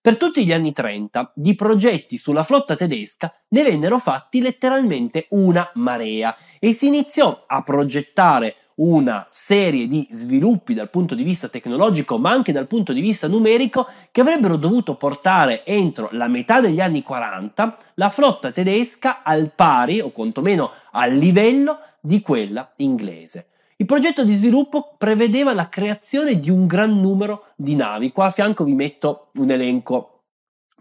Per 0.00 0.16
tutti 0.16 0.44
gli 0.44 0.52
anni 0.52 0.72
30 0.72 1.32
di 1.34 1.54
progetti 1.54 2.16
sulla 2.16 2.42
flotta 2.42 2.74
tedesca 2.74 3.32
ne 3.48 3.62
vennero 3.62 3.98
fatti 3.98 4.40
letteralmente 4.40 5.26
una 5.30 5.70
marea 5.74 6.36
e 6.58 6.72
si 6.72 6.88
iniziò 6.88 7.44
a 7.46 7.62
progettare 7.62 8.56
una 8.82 9.28
serie 9.30 9.86
di 9.86 10.08
sviluppi 10.10 10.74
dal 10.74 10.90
punto 10.90 11.14
di 11.14 11.22
vista 11.22 11.48
tecnologico 11.48 12.18
ma 12.18 12.30
anche 12.30 12.50
dal 12.50 12.66
punto 12.66 12.92
di 12.92 13.00
vista 13.00 13.28
numerico 13.28 13.86
che 14.10 14.22
avrebbero 14.22 14.56
dovuto 14.56 14.96
portare 14.96 15.64
entro 15.64 16.08
la 16.12 16.26
metà 16.26 16.60
degli 16.60 16.80
anni 16.80 17.02
40 17.02 17.78
la 17.94 18.08
flotta 18.08 18.50
tedesca 18.50 19.22
al 19.22 19.52
pari 19.54 20.00
o 20.00 20.10
quantomeno 20.10 20.70
al 20.92 21.12
livello 21.12 21.78
di 22.00 22.20
quella 22.20 22.72
inglese. 22.76 23.46
Il 23.76 23.86
progetto 23.86 24.24
di 24.24 24.34
sviluppo 24.34 24.94
prevedeva 24.98 25.54
la 25.54 25.68
creazione 25.68 26.38
di 26.40 26.50
un 26.50 26.66
gran 26.66 27.00
numero 27.00 27.46
di 27.56 27.74
navi. 27.74 28.12
Qua 28.12 28.26
a 28.26 28.30
fianco 28.30 28.64
vi 28.64 28.74
metto 28.74 29.30
un 29.34 29.50
elenco 29.50 30.22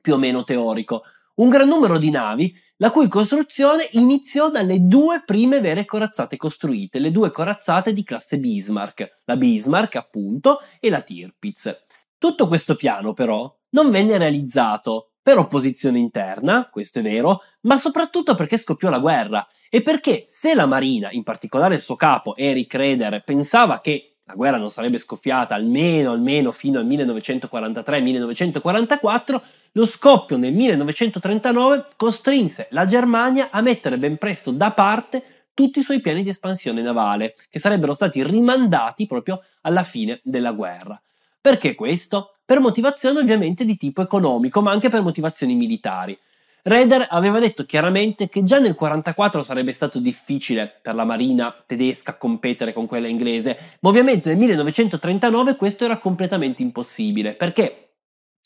più 0.01 0.13
o 0.13 0.17
meno 0.17 0.43
teorico. 0.43 1.03
Un 1.35 1.50
gran 1.50 1.67
numero 1.67 1.97
di 1.97 2.09
navi 2.09 2.53
la 2.77 2.91
cui 2.91 3.07
costruzione 3.07 3.88
iniziò 3.91 4.50
dalle 4.50 4.79
due 4.85 5.23
prime 5.23 5.59
vere 5.61 5.85
corazzate 5.85 6.35
costruite, 6.35 7.00
le 7.00 7.11
due 7.11 7.31
corazzate 7.31 7.93
di 7.93 8.03
classe 8.03 8.39
Bismarck, 8.39 9.21
la 9.25 9.38
Bismarck 9.38 9.95
appunto 9.95 10.59
e 10.79 10.89
la 10.89 11.01
Tirpitz. 11.01 11.83
Tutto 12.17 12.47
questo 12.47 12.75
piano 12.75 13.13
però 13.13 13.51
non 13.69 13.91
venne 13.91 14.17
realizzato 14.17 15.11
per 15.21 15.38
opposizione 15.38 16.00
interna, 16.00 16.67
questo 16.69 17.00
è 17.00 17.01
vero, 17.03 17.41
ma 17.61 17.77
soprattutto 17.77 18.33
perché 18.33 18.57
scoppiò 18.57 18.89
la 18.89 19.00
guerra 19.00 19.47
e 19.69 19.81
perché 19.83 20.25
se 20.27 20.55
la 20.55 20.65
Marina, 20.65 21.09
in 21.11 21.23
particolare 21.23 21.75
il 21.75 21.81
suo 21.81 21.95
capo 21.95 22.35
Eric 22.35 22.73
Reder, 22.73 23.23
pensava 23.23 23.79
che 23.81 24.11
la 24.31 24.38
guerra 24.38 24.57
non 24.57 24.71
sarebbe 24.71 24.97
scoppiata 24.97 25.55
almeno, 25.55 26.11
almeno 26.11 26.53
fino 26.53 26.79
al 26.79 26.88
1943-1944, 26.88 29.41
lo 29.73 29.85
scoppio 29.85 30.38
nel 30.38 30.53
1939 30.53 31.88
costrinse 31.97 32.67
la 32.71 32.85
Germania 32.85 33.50
a 33.51 33.59
mettere 33.61 33.97
ben 33.97 34.15
presto 34.17 34.51
da 34.51 34.71
parte 34.71 35.23
tutti 35.53 35.79
i 35.79 35.83
suoi 35.83 36.00
piani 36.00 36.23
di 36.23 36.29
espansione 36.29 36.81
navale, 36.81 37.35
che 37.50 37.59
sarebbero 37.59 37.93
stati 37.93 38.23
rimandati 38.23 39.05
proprio 39.05 39.43
alla 39.61 39.83
fine 39.83 40.21
della 40.23 40.53
guerra. 40.53 40.97
Perché 41.41 41.75
questo? 41.75 42.38
Per 42.45 42.61
motivazioni 42.61 43.19
ovviamente 43.19 43.65
di 43.65 43.75
tipo 43.75 44.01
economico, 44.01 44.61
ma 44.61 44.71
anche 44.71 44.88
per 44.89 45.01
motivazioni 45.01 45.55
militari. 45.55 46.17
Raeder 46.63 47.08
aveva 47.10 47.39
detto 47.39 47.65
chiaramente 47.65 48.30
che 48.30 48.44
già 48.44 48.60
nel 48.60 48.75
1944 48.77 49.41
sarebbe 49.41 49.74
stato 49.74 50.00
difficile 50.00 50.80
per 50.82 50.94
la 50.94 51.06
marina 51.06 51.56
tedesca 51.65 52.18
competere 52.18 52.72
con 52.72 52.86
quella 52.86 53.08
inglese, 53.08 53.77
ma 53.80 53.89
ovviamente 53.89 54.30
nel 54.30 54.38
1939 54.38 55.56
questo 55.56 55.86
era 55.86 55.98
completamente 55.98 56.62
impossibile, 56.62 57.34
perché 57.34 57.94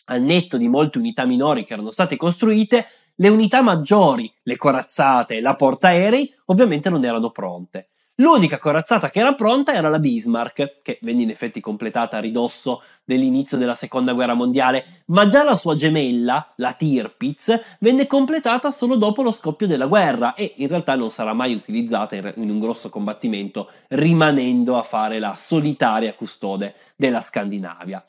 al 0.05 0.22
netto 0.22 0.57
di 0.57 0.69
molte 0.69 0.98
unità 0.98 1.25
minori 1.25 1.65
che 1.65 1.74
erano 1.74 1.89
state 1.89 2.15
costruite, 2.15 2.86
le 3.15 3.27
unità 3.27 3.62
maggiori, 3.62 4.31
le 4.43 4.55
corazzate, 4.55 5.41
la 5.41 5.55
portaerei, 5.55 6.34
ovviamente 6.45 6.89
non 6.89 7.03
erano 7.03 7.31
pronte. 7.31 7.89
L'unica 8.19 8.60
corazzata 8.60 9.10
che 9.10 9.19
era 9.19 9.34
pronta 9.34 9.74
era 9.74 9.89
la 9.89 10.00
Bismarck, 10.00 10.77
che 10.81 11.00
venne 11.01 11.24
in 11.24 11.31
effetti 11.31 11.60
completata 11.60 12.15
a 12.15 12.22
ridosso 12.22 12.81
dell'inizio 13.03 13.57
della 13.57 13.75
seconda 13.75 14.13
guerra 14.13 14.34
mondiale, 14.34 14.86
ma 15.07 15.27
già 15.27 15.43
la 15.43 15.55
sua 15.55 15.75
gemella, 15.75 16.53
la 16.55 16.72
Tirpitz, 16.72 17.60
venne 17.79 18.07
completata 18.07 18.72
solo 18.72 18.95
dopo 18.95 19.22
lo 19.22 19.31
scoppio 19.31 19.67
della 19.67 19.88
guerra 19.88 20.34
e 20.34 20.53
in 20.57 20.69
realtà 20.69 20.95
non 20.95 21.10
sarà 21.10 21.34
mai 21.34 21.53
utilizzata 21.53 22.15
in 22.15 22.50
un 22.50 22.60
grosso 22.62 22.89
combattimento, 22.89 23.69
rimanendo 23.89 24.77
a 24.77 24.84
fare 24.84 25.19
la 25.19 25.36
solitaria 25.36 26.13
custode 26.13 26.75
della 26.95 27.19
Scandinavia. 27.19 28.01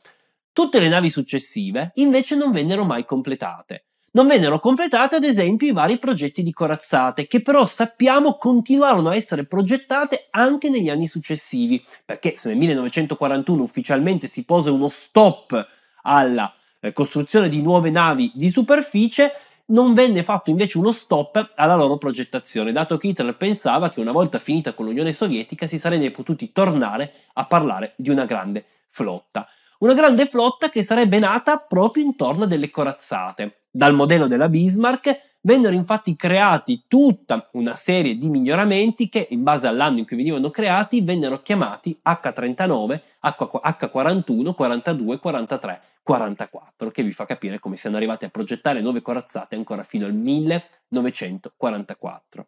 Tutte 0.53 0.79
le 0.79 0.89
navi 0.89 1.11
successive 1.11 1.91
invece 1.95 2.37
non 2.37 2.53
vennero 2.53 2.85
mai 2.85 3.05
completate. 3.05 3.87
Non 4.17 4.27
vennero 4.27 4.59
completate 4.61 5.17
ad 5.17 5.25
esempio 5.25 5.69
i 5.69 5.73
vari 5.73 5.99
progetti 5.99 6.43
di 6.43 6.51
corazzate, 6.51 7.27
che 7.27 7.43
però 7.43 7.67
sappiamo 7.67 8.39
continuarono 8.39 9.11
a 9.11 9.15
essere 9.15 9.45
progettate 9.45 10.29
anche 10.31 10.71
negli 10.71 10.89
anni 10.89 11.07
successivi, 11.07 11.85
perché 12.03 12.35
se 12.39 12.49
nel 12.49 12.57
1941 12.57 13.63
ufficialmente 13.63 14.27
si 14.27 14.45
pose 14.45 14.71
uno 14.71 14.89
stop 14.89 15.69
alla 16.03 16.51
eh, 16.81 16.93
costruzione 16.93 17.51
di 17.51 17.61
nuove 17.61 17.91
navi 17.91 18.33
di 18.35 18.49
superficie, 18.49 19.33
non 19.67 19.93
venne 19.93 20.23
fatto 20.23 20.49
invece 20.49 20.79
uno 20.79 20.93
stop 20.93 21.53
alla 21.55 21.75
loro 21.75 21.99
progettazione, 21.99 22.73
dato 22.73 22.97
che 22.97 23.09
Hitler 23.09 23.37
pensava 23.37 23.91
che 23.91 24.01
una 24.01 24.13
volta 24.13 24.39
finita 24.39 24.73
con 24.73 24.87
l'Unione 24.87 25.13
Sovietica 25.13 25.67
si 25.67 25.77
sarebbe 25.77 26.11
potuti 26.11 26.53
tornare 26.53 27.13
a 27.35 27.45
parlare 27.45 27.93
di 27.97 28.09
una 28.09 28.25
grande 28.25 28.65
flotta. 28.87 29.47
Una 29.79 29.93
grande 29.93 30.25
flotta 30.25 30.71
che 30.71 30.83
sarebbe 30.83 31.19
nata 31.19 31.59
proprio 31.59 32.03
intorno 32.03 32.45
a 32.45 32.47
delle 32.47 32.71
corazzate. 32.71 33.65
Dal 33.71 33.93
modello 33.93 34.27
della 34.27 34.49
Bismarck 34.49 35.35
vennero 35.43 35.75
infatti 35.75 36.17
creati 36.17 36.85
tutta 36.89 37.51
una 37.53 37.77
serie 37.77 38.17
di 38.17 38.31
miglioramenti 38.31 39.11
che, 39.11 39.27
in 39.31 39.43
base 39.43 39.67
all'anno 39.67 39.99
in 39.99 40.07
cui 40.07 40.17
venivano 40.17 40.49
creati, 40.49 41.03
vennero 41.03 41.43
chiamati 41.43 42.01
H39, 42.03 43.01
H41, 43.23 44.55
42, 44.55 45.19
43, 45.19 45.83
44, 46.03 46.91
che 46.91 47.03
vi 47.03 47.13
fa 47.13 47.27
capire 47.27 47.59
come 47.59 47.77
siano 47.77 47.97
arrivati 47.97 48.25
a 48.25 48.31
progettare 48.31 48.81
nuove 48.81 49.03
corazzate 49.03 49.57
ancora 49.57 49.83
fino 49.83 50.07
al 50.07 50.15
1944. 50.15 52.47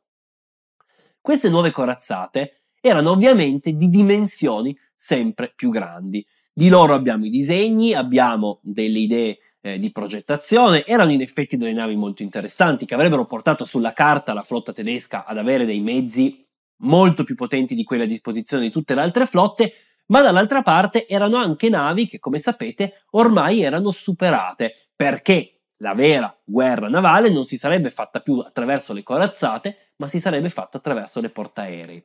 Queste 1.20 1.50
nuove 1.50 1.73
corazzate 1.73 2.62
erano 2.80 3.11
ovviamente 3.11 3.73
di 3.73 3.90
dimensioni 3.90 4.75
sempre 4.94 5.52
più 5.54 5.70
grandi. 5.70 6.26
Di 6.59 6.71
loro 6.71 6.95
abbiamo 6.95 7.25
i 7.25 7.31
disegni, 7.31 7.95
abbiamo 7.95 8.59
delle 8.65 8.99
idee 8.99 9.38
eh, 9.61 9.79
di 9.79 9.93
progettazione, 9.93 10.85
erano 10.85 11.12
in 11.12 11.21
effetti 11.21 11.57
delle 11.57 11.73
navi 11.73 11.95
molto 11.95 12.25
interessanti 12.25 12.85
che 12.85 12.95
avrebbero 12.95 13.27
portato 13.27 13.65
sulla 13.65 13.93
carta 13.93 14.33
la 14.33 14.43
flotta 14.43 14.73
tedesca 14.73 15.25
ad 15.25 15.38
avere 15.38 15.65
dei 15.65 15.79
mezzi 15.79 16.45
molto 16.79 17.23
più 17.23 17.37
potenti 17.37 17.77
di 17.77 17.85
quelli 17.85 18.03
a 18.03 18.07
disposizione 18.07 18.65
di 18.65 18.71
tutte 18.71 18.97
le 18.97 19.03
altre 19.03 19.27
flotte, 19.27 19.73
ma 20.07 20.21
dall'altra 20.21 20.62
parte 20.62 21.07
erano 21.07 21.37
anche 21.37 21.69
navi 21.69 22.09
che, 22.09 22.19
come 22.19 22.41
sapete, 22.41 23.05
ormai 23.11 23.62
erano 23.62 23.93
superate, 23.93 24.88
perché 24.97 25.61
la 25.77 25.95
vera 25.95 26.37
guerra 26.43 26.88
navale 26.88 27.31
non 27.31 27.45
si 27.45 27.57
sarebbe 27.57 27.93
fatta 27.93 28.19
più 28.19 28.41
attraverso 28.41 28.93
le 28.93 29.05
corazzate, 29.05 29.93
ma 29.99 30.09
si 30.09 30.19
sarebbe 30.19 30.49
fatta 30.49 30.79
attraverso 30.79 31.21
le 31.21 31.31
portaerei. 31.31 32.05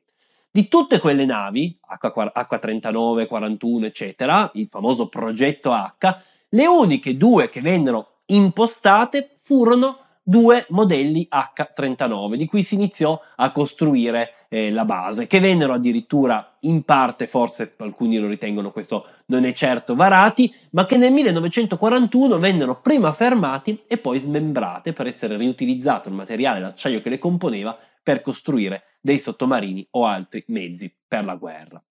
Di 0.55 0.67
tutte 0.67 0.99
quelle 0.99 1.25
navi, 1.25 1.75
H39, 1.83 3.25
41, 3.25 3.87
eccetera, 3.87 4.51
il 4.53 4.67
famoso 4.67 5.07
progetto 5.07 5.71
H, 5.71 6.15
le 6.49 6.67
uniche 6.67 7.17
due 7.17 7.49
che 7.49 7.59
vennero 7.59 8.17
impostate 8.27 9.37
furono 9.41 9.97
due 10.21 10.63
modelli 10.69 11.27
H39 11.27 12.35
di 12.35 12.45
cui 12.45 12.61
si 12.61 12.75
iniziò 12.75 13.19
a 13.37 13.51
costruire 13.51 14.45
eh, 14.47 14.69
la 14.69 14.85
base, 14.85 15.25
che 15.25 15.39
vennero 15.39 15.73
addirittura 15.73 16.57
in 16.59 16.83
parte, 16.83 17.25
forse 17.25 17.73
alcuni 17.77 18.19
lo 18.19 18.27
ritengono 18.27 18.71
questo 18.71 19.07
non 19.25 19.45
è 19.45 19.53
certo, 19.53 19.95
varati, 19.95 20.53
ma 20.73 20.85
che 20.85 20.97
nel 20.97 21.13
1941 21.13 22.37
vennero 22.37 22.79
prima 22.79 23.11
fermati 23.11 23.81
e 23.87 23.97
poi 23.97 24.19
smembrate 24.19 24.93
per 24.93 25.07
essere 25.07 25.35
riutilizzato 25.35 26.09
il 26.09 26.13
materiale, 26.13 26.59
l'acciaio 26.59 27.01
che 27.01 27.09
le 27.09 27.17
componeva, 27.17 27.75
per 28.03 28.21
costruire 28.21 28.83
dei 29.03 29.19
sottomarini 29.19 29.85
o 29.91 30.05
altri 30.05 30.45
mezzi 30.47 30.95
per 31.05 31.25
la 31.25 31.35
guerra. 31.35 31.83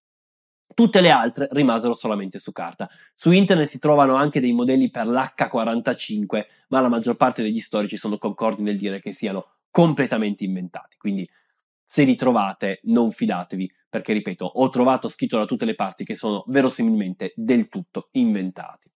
Tutte 0.74 1.02
le 1.02 1.10
altre 1.10 1.46
rimasero 1.50 1.92
solamente 1.92 2.38
su 2.38 2.52
carta. 2.52 2.88
Su 3.14 3.30
internet 3.32 3.68
si 3.68 3.78
trovano 3.78 4.14
anche 4.14 4.40
dei 4.40 4.52
modelli 4.52 4.90
per 4.90 5.06
l'H45, 5.06 6.46
ma 6.68 6.80
la 6.80 6.88
maggior 6.88 7.16
parte 7.16 7.42
degli 7.42 7.60
storici 7.60 7.98
sono 7.98 8.16
concordi 8.16 8.62
nel 8.62 8.78
dire 8.78 8.98
che 8.98 9.12
siano 9.12 9.56
completamente 9.70 10.44
inventati. 10.44 10.96
Quindi 10.96 11.28
se 11.84 12.04
li 12.04 12.14
trovate 12.14 12.80
non 12.84 13.12
fidatevi, 13.12 13.70
perché 13.90 14.14
ripeto, 14.14 14.46
ho 14.46 14.70
trovato 14.70 15.08
scritto 15.08 15.36
da 15.36 15.44
tutte 15.44 15.66
le 15.66 15.74
parti 15.74 16.04
che 16.04 16.14
sono 16.14 16.44
verosimilmente 16.46 17.34
del 17.36 17.68
tutto 17.68 18.08
inventati. 18.12 18.90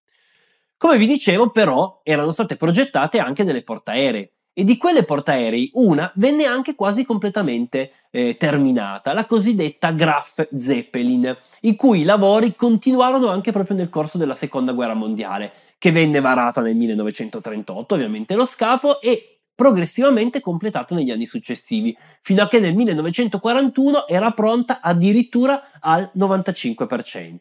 Come 0.79 0.97
vi 0.97 1.07
dicevo, 1.07 1.51
però, 1.51 2.01
erano 2.03 2.31
state 2.31 2.57
progettate 2.57 3.19
anche 3.19 3.45
delle 3.45 3.63
portaerei 3.63 4.33
e 4.59 4.65
di 4.65 4.79
quelle 4.79 5.05
portaerei 5.05 5.69
una 5.75 6.11
venne 6.15 6.47
anche 6.47 6.75
quasi 6.75 7.05
completamente 7.05 7.91
eh, 8.11 8.39
terminata, 8.39 9.13
la 9.13 9.27
cosiddetta 9.27 9.91
Graf 9.91 10.49
Zeppelin, 10.57 11.37
i 11.61 11.77
cui 11.77 12.05
lavori 12.05 12.57
continuarono 12.57 13.29
anche 13.29 13.53
proprio 13.53 13.77
nel 13.77 13.91
corso 13.91 14.17
della 14.17 14.35
seconda 14.35 14.73
guerra 14.73 14.95
mondiale, 14.95 15.53
che 15.77 15.93
venne 15.93 16.21
varata 16.21 16.63
nel 16.63 16.75
1938, 16.75 17.95
ovviamente 17.95 18.35
lo 18.35 18.47
scafo, 18.47 19.03
e 19.03 19.41
progressivamente 19.55 20.41
completato 20.41 20.95
negli 20.95 21.11
anni 21.11 21.27
successivi, 21.27 21.95
fino 22.23 22.43
a 22.43 22.49
che 22.49 22.59
nel 22.59 22.75
1941 22.75 24.07
era 24.09 24.31
pronta 24.31 24.81
addirittura 24.81 25.69
al 25.81 26.11
95%. 26.17 27.37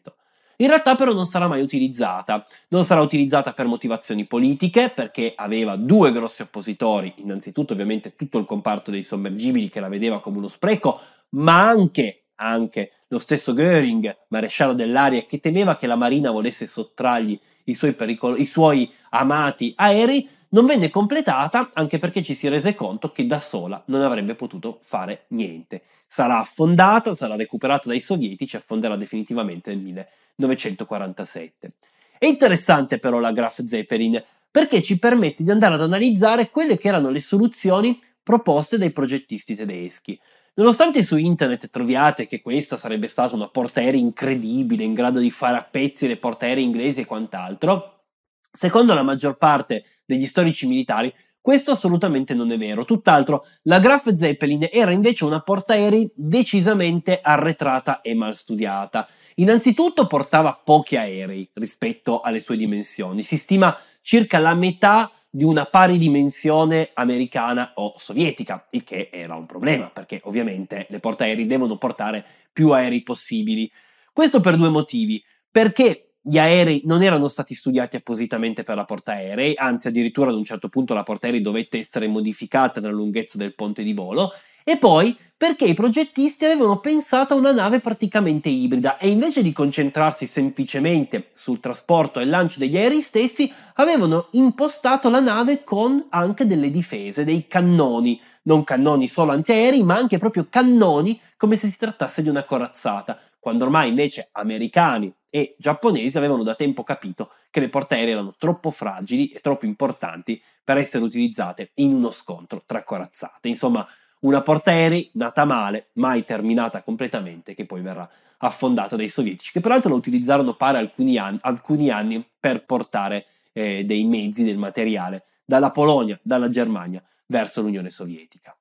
In 0.58 0.68
realtà 0.68 0.94
però 0.94 1.12
non 1.12 1.26
sarà 1.26 1.48
mai 1.48 1.60
utilizzata, 1.60 2.46
non 2.68 2.84
sarà 2.84 3.02
utilizzata 3.02 3.52
per 3.52 3.66
motivazioni 3.66 4.24
politiche 4.24 4.90
perché 4.94 5.34
aveva 5.36 5.76
due 5.76 6.12
grossi 6.12 6.40
oppositori, 6.40 7.12
innanzitutto 7.16 7.74
ovviamente 7.74 8.16
tutto 8.16 8.38
il 8.38 8.46
comparto 8.46 8.90
dei 8.90 9.02
sommergibili 9.02 9.68
che 9.68 9.80
la 9.80 9.88
vedeva 9.88 10.20
come 10.22 10.38
uno 10.38 10.48
spreco, 10.48 10.98
ma 11.30 11.68
anche, 11.68 12.28
anche 12.36 12.92
lo 13.08 13.18
stesso 13.18 13.52
Göring, 13.52 14.16
maresciallo 14.28 14.72
dell'aria, 14.72 15.26
che 15.26 15.40
temeva 15.40 15.76
che 15.76 15.86
la 15.86 15.94
Marina 15.94 16.30
volesse 16.30 16.64
sottrargli 16.64 17.38
i 17.64 17.74
suoi, 17.74 17.92
pericolo- 17.92 18.36
i 18.36 18.46
suoi 18.46 18.90
amati 19.10 19.74
aerei, 19.76 20.26
non 20.50 20.64
venne 20.64 20.88
completata 20.88 21.70
anche 21.74 21.98
perché 21.98 22.22
ci 22.22 22.32
si 22.34 22.48
rese 22.48 22.74
conto 22.74 23.12
che 23.12 23.26
da 23.26 23.38
sola 23.38 23.82
non 23.88 24.00
avrebbe 24.00 24.34
potuto 24.34 24.78
fare 24.80 25.24
niente. 25.28 25.82
Sarà 26.06 26.38
affondata, 26.38 27.14
sarà 27.14 27.36
recuperata 27.36 27.88
dai 27.88 28.00
sovietici 28.00 28.56
e 28.56 28.60
affonderà 28.60 28.96
definitivamente 28.96 29.70
nel 29.70 29.80
1900. 29.80 30.24
1947. 30.36 31.72
È 32.18 32.26
interessante 32.26 32.98
però 32.98 33.18
la 33.18 33.32
Graf 33.32 33.62
Zeppelin 33.64 34.22
perché 34.50 34.80
ci 34.80 34.98
permette 34.98 35.44
di 35.44 35.50
andare 35.50 35.74
ad 35.74 35.82
analizzare 35.82 36.50
quelle 36.50 36.78
che 36.78 36.88
erano 36.88 37.10
le 37.10 37.20
soluzioni 37.20 38.00
proposte 38.22 38.78
dai 38.78 38.90
progettisti 38.90 39.54
tedeschi. 39.54 40.18
Nonostante 40.54 41.02
su 41.02 41.16
internet 41.16 41.68
troviate 41.68 42.26
che 42.26 42.40
questa 42.40 42.78
sarebbe 42.78 43.08
stata 43.08 43.34
una 43.34 43.48
portaerei 43.48 44.00
incredibile, 44.00 44.84
in 44.84 44.94
grado 44.94 45.18
di 45.18 45.30
fare 45.30 45.58
a 45.58 45.62
pezzi 45.62 46.06
le 46.06 46.16
portaerei 46.16 46.64
inglesi 46.64 47.02
e 47.02 47.04
quant'altro, 47.04 48.04
secondo 48.50 48.94
la 48.94 49.02
maggior 49.02 49.36
parte 49.36 49.84
degli 50.06 50.24
storici 50.24 50.66
militari, 50.66 51.12
questo 51.46 51.70
assolutamente 51.70 52.34
non 52.34 52.50
è 52.50 52.58
vero. 52.58 52.84
Tutt'altro, 52.84 53.46
la 53.62 53.78
Graf 53.78 54.12
Zeppelin 54.12 54.66
era 54.68 54.90
invece 54.90 55.24
una 55.24 55.38
portaerei 55.38 56.10
decisamente 56.12 57.20
arretrata 57.22 58.00
e 58.00 58.16
mal 58.16 58.34
studiata. 58.34 59.06
Innanzitutto 59.36 60.08
portava 60.08 60.60
pochi 60.60 60.96
aerei 60.96 61.48
rispetto 61.52 62.20
alle 62.20 62.40
sue 62.40 62.56
dimensioni, 62.56 63.22
si 63.22 63.36
stima 63.36 63.78
circa 64.00 64.40
la 64.40 64.54
metà 64.54 65.08
di 65.30 65.44
una 65.44 65.66
pari 65.66 65.98
dimensione 65.98 66.90
americana 66.94 67.74
o 67.76 67.94
sovietica, 67.96 68.66
il 68.70 68.82
che 68.82 69.08
era 69.12 69.36
un 69.36 69.46
problema, 69.46 69.88
perché 69.90 70.20
ovviamente 70.24 70.88
le 70.90 70.98
portaerei 70.98 71.46
devono 71.46 71.78
portare 71.78 72.26
più 72.52 72.72
aerei 72.72 73.04
possibili. 73.04 73.70
Questo 74.12 74.40
per 74.40 74.56
due 74.56 74.68
motivi, 74.68 75.22
perché 75.48 76.05
gli 76.28 76.38
aerei 76.38 76.82
non 76.86 77.04
erano 77.04 77.28
stati 77.28 77.54
studiati 77.54 77.94
appositamente 77.94 78.64
per 78.64 78.74
la 78.74 78.84
portaerei, 78.84 79.54
anzi 79.56 79.86
addirittura 79.86 80.30
ad 80.30 80.36
un 80.36 80.44
certo 80.44 80.68
punto 80.68 80.92
la 80.92 81.04
portaerei 81.04 81.40
dovette 81.40 81.78
essere 81.78 82.08
modificata 82.08 82.80
nella 82.80 82.92
lunghezza 82.92 83.38
del 83.38 83.54
ponte 83.54 83.84
di 83.84 83.92
volo, 83.92 84.32
e 84.64 84.76
poi 84.76 85.16
perché 85.36 85.66
i 85.66 85.74
progettisti 85.74 86.44
avevano 86.44 86.80
pensato 86.80 87.34
a 87.34 87.36
una 87.36 87.52
nave 87.52 87.78
praticamente 87.78 88.48
ibrida 88.48 88.98
e 88.98 89.08
invece 89.08 89.40
di 89.40 89.52
concentrarsi 89.52 90.26
semplicemente 90.26 91.30
sul 91.34 91.60
trasporto 91.60 92.18
e 92.18 92.24
il 92.24 92.30
lancio 92.30 92.58
degli 92.58 92.76
aerei 92.76 93.00
stessi, 93.00 93.52
avevano 93.74 94.26
impostato 94.32 95.08
la 95.08 95.20
nave 95.20 95.62
con 95.62 96.06
anche 96.10 96.44
delle 96.44 96.70
difese, 96.70 97.22
dei 97.22 97.46
cannoni, 97.46 98.20
non 98.42 98.64
cannoni 98.64 99.06
solo 99.06 99.30
antiaerei, 99.30 99.84
ma 99.84 99.94
anche 99.94 100.18
proprio 100.18 100.48
cannoni 100.50 101.20
come 101.36 101.54
se 101.54 101.68
si 101.68 101.78
trattasse 101.78 102.22
di 102.22 102.28
una 102.28 102.42
corazzata, 102.42 103.20
quando 103.38 103.62
ormai 103.62 103.90
invece 103.90 104.30
americani 104.32 105.14
e 105.36 105.54
giapponesi 105.58 106.16
avevano 106.16 106.42
da 106.42 106.54
tempo 106.54 106.82
capito 106.82 107.30
che 107.50 107.60
le 107.60 107.68
portaerei 107.68 108.12
erano 108.12 108.34
troppo 108.38 108.70
fragili 108.70 109.28
e 109.28 109.40
troppo 109.40 109.66
importanti 109.66 110.40
per 110.64 110.78
essere 110.78 111.04
utilizzate 111.04 111.72
in 111.74 111.92
uno 111.92 112.10
scontro 112.10 112.62
tra 112.64 112.82
corazzate. 112.82 113.46
Insomma, 113.48 113.86
una 114.20 114.40
portaerei 114.40 115.10
nata 115.12 115.44
male, 115.44 115.88
mai 115.96 116.24
terminata 116.24 116.80
completamente, 116.80 117.54
che 117.54 117.66
poi 117.66 117.82
verrà 117.82 118.08
affondata 118.38 118.96
dai 118.96 119.10
sovietici, 119.10 119.52
che 119.52 119.60
peraltro 119.60 119.90
lo 119.90 119.96
utilizzarono 119.96 120.54
pare 120.54 120.78
alcuni 120.78 121.18
anni, 121.18 121.38
alcuni 121.42 121.90
anni 121.90 122.26
per 122.40 122.64
portare 122.64 123.26
eh, 123.52 123.84
dei 123.84 124.04
mezzi, 124.04 124.42
del 124.42 124.56
materiale 124.56 125.24
dalla 125.44 125.70
Polonia, 125.70 126.18
dalla 126.22 126.48
Germania 126.48 127.04
verso 127.26 127.60
l'Unione 127.60 127.90
Sovietica. 127.90 128.56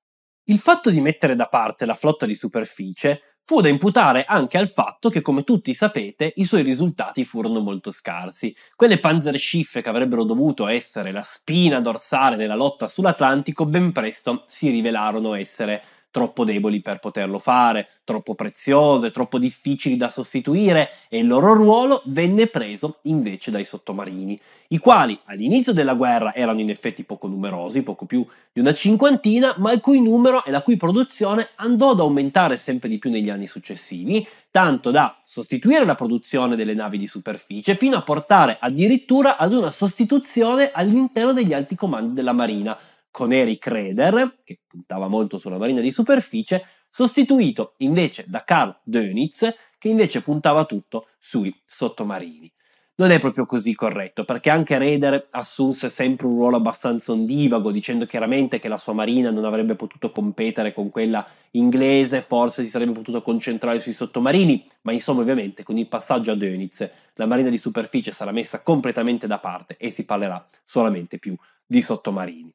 Il 0.47 0.59
fatto 0.59 0.89
di 0.89 0.99
mettere 0.99 1.37
da 1.37 1.47
parte 1.47 1.85
la 1.85 1.95
flotta 1.95 2.25
di 2.25 2.35
superficie 2.35 3.34
fu 3.47 3.61
da 3.61 3.69
imputare 3.69 4.25
anche 4.25 4.57
al 4.57 4.67
fatto 4.67 5.11
che, 5.11 5.21
come 5.21 5.43
tutti 5.43 5.75
sapete, 5.75 6.33
i 6.37 6.45
suoi 6.45 6.63
risultati 6.63 7.25
furono 7.25 7.59
molto 7.59 7.91
scarsi. 7.91 8.55
Quelle 8.75 8.97
panzerschiffe 8.99 9.83
che 9.83 9.89
avrebbero 9.89 10.23
dovuto 10.23 10.65
essere 10.65 11.11
la 11.11 11.21
spina 11.21 11.79
dorsale 11.79 12.37
nella 12.37 12.55
lotta 12.55 12.87
sull'Atlantico 12.87 13.67
ben 13.67 13.91
presto 13.91 14.45
si 14.47 14.71
rivelarono 14.71 15.35
essere 15.35 15.83
troppo 16.15 16.45
deboli 16.45 16.79
per 16.79 16.99
poterlo 16.99 17.39
fare, 17.39 17.89
troppo 18.05 18.35
preziose, 18.35 19.11
troppo 19.11 19.37
difficili 19.37 19.97
da 19.97 20.09
sostituire 20.09 20.89
e 21.09 21.17
il 21.17 21.27
loro 21.27 21.53
ruolo 21.53 22.03
venne 22.05 22.47
preso 22.47 22.99
invece 23.01 23.51
dai 23.51 23.65
sottomarini, 23.65 24.39
i 24.69 24.77
quali 24.77 25.19
all'inizio 25.25 25.73
della 25.73 25.93
guerra 25.93 26.33
erano 26.33 26.61
in 26.61 26.69
effetti 26.69 27.03
poco 27.03 27.27
numerosi, 27.27 27.83
poco 27.83 28.05
più 28.05 28.25
di 28.53 28.61
una 28.61 28.73
cinquantina, 28.73 29.55
ma 29.57 29.73
il 29.73 29.81
cui 29.81 29.99
numero 29.99 30.45
e 30.45 30.51
la 30.51 30.61
cui 30.61 30.77
produzione 30.77 31.49
andò 31.55 31.89
ad 31.89 31.99
aumentare 31.99 32.55
sempre 32.55 32.87
di 32.87 32.97
più 32.97 33.09
negli 33.09 33.29
anni 33.29 33.45
successivi, 33.45 34.25
tanto 34.49 34.91
da 34.91 35.21
sostituire 35.25 35.83
la 35.83 35.95
produzione 35.95 36.55
delle 36.55 36.75
navi 36.75 36.97
di 36.97 37.07
superficie 37.07 37.75
fino 37.75 37.97
a 37.97 38.03
portare 38.03 38.55
addirittura 38.57 39.35
ad 39.35 39.51
una 39.51 39.69
sostituzione 39.69 40.71
all'interno 40.71 41.33
degli 41.33 41.51
alti 41.51 41.75
comandi 41.75 42.13
della 42.13 42.31
Marina, 42.31 42.77
con 43.15 43.31
Eric 43.31 43.67
Reder, 43.67 44.41
che 44.43 44.59
puntava 44.67 45.07
molto 45.07 45.37
sulla 45.37 45.57
marina 45.57 45.79
di 45.79 45.89
superficie, 45.89 46.65
sostituito 46.89 47.75
invece 47.77 48.25
da 48.27 48.43
Karl 48.43 48.77
Dönitz, 48.83 49.55
che 49.77 49.87
invece 49.87 50.21
puntava 50.21 50.65
tutto 50.65 51.07
sui 51.17 51.57
sottomarini. 51.65 52.51
Non 52.95 53.11
è 53.11 53.19
proprio 53.19 53.45
così 53.45 53.73
corretto, 53.73 54.25
perché 54.25 54.49
anche 54.49 54.77
Reder 54.77 55.29
assunse 55.31 55.87
sempre 55.87 56.27
un 56.27 56.33
ruolo 56.33 56.57
abbastanza 56.57 57.13
ondivago, 57.13 57.71
dicendo 57.71 58.05
chiaramente 58.05 58.59
che 58.59 58.67
la 58.67 58.77
sua 58.77 58.91
marina 58.91 59.31
non 59.31 59.45
avrebbe 59.45 59.75
potuto 59.75 60.11
competere 60.11 60.73
con 60.73 60.89
quella 60.89 61.25
inglese, 61.51 62.19
forse 62.19 62.65
si 62.65 62.69
sarebbe 62.69 62.91
potuto 62.91 63.21
concentrare 63.21 63.79
sui 63.79 63.93
sottomarini, 63.93 64.67
ma 64.81 64.91
insomma 64.91 65.21
ovviamente 65.21 65.63
con 65.63 65.77
il 65.77 65.87
passaggio 65.87 66.33
a 66.33 66.35
Dönitz 66.35 66.89
la 67.13 67.25
marina 67.25 67.47
di 67.47 67.57
superficie 67.57 68.11
sarà 68.11 68.33
messa 68.33 68.61
completamente 68.61 69.25
da 69.25 69.39
parte 69.39 69.77
e 69.77 69.89
si 69.89 70.03
parlerà 70.03 70.45
solamente 70.65 71.17
più 71.17 71.33
di 71.65 71.81
sottomarini. 71.81 72.53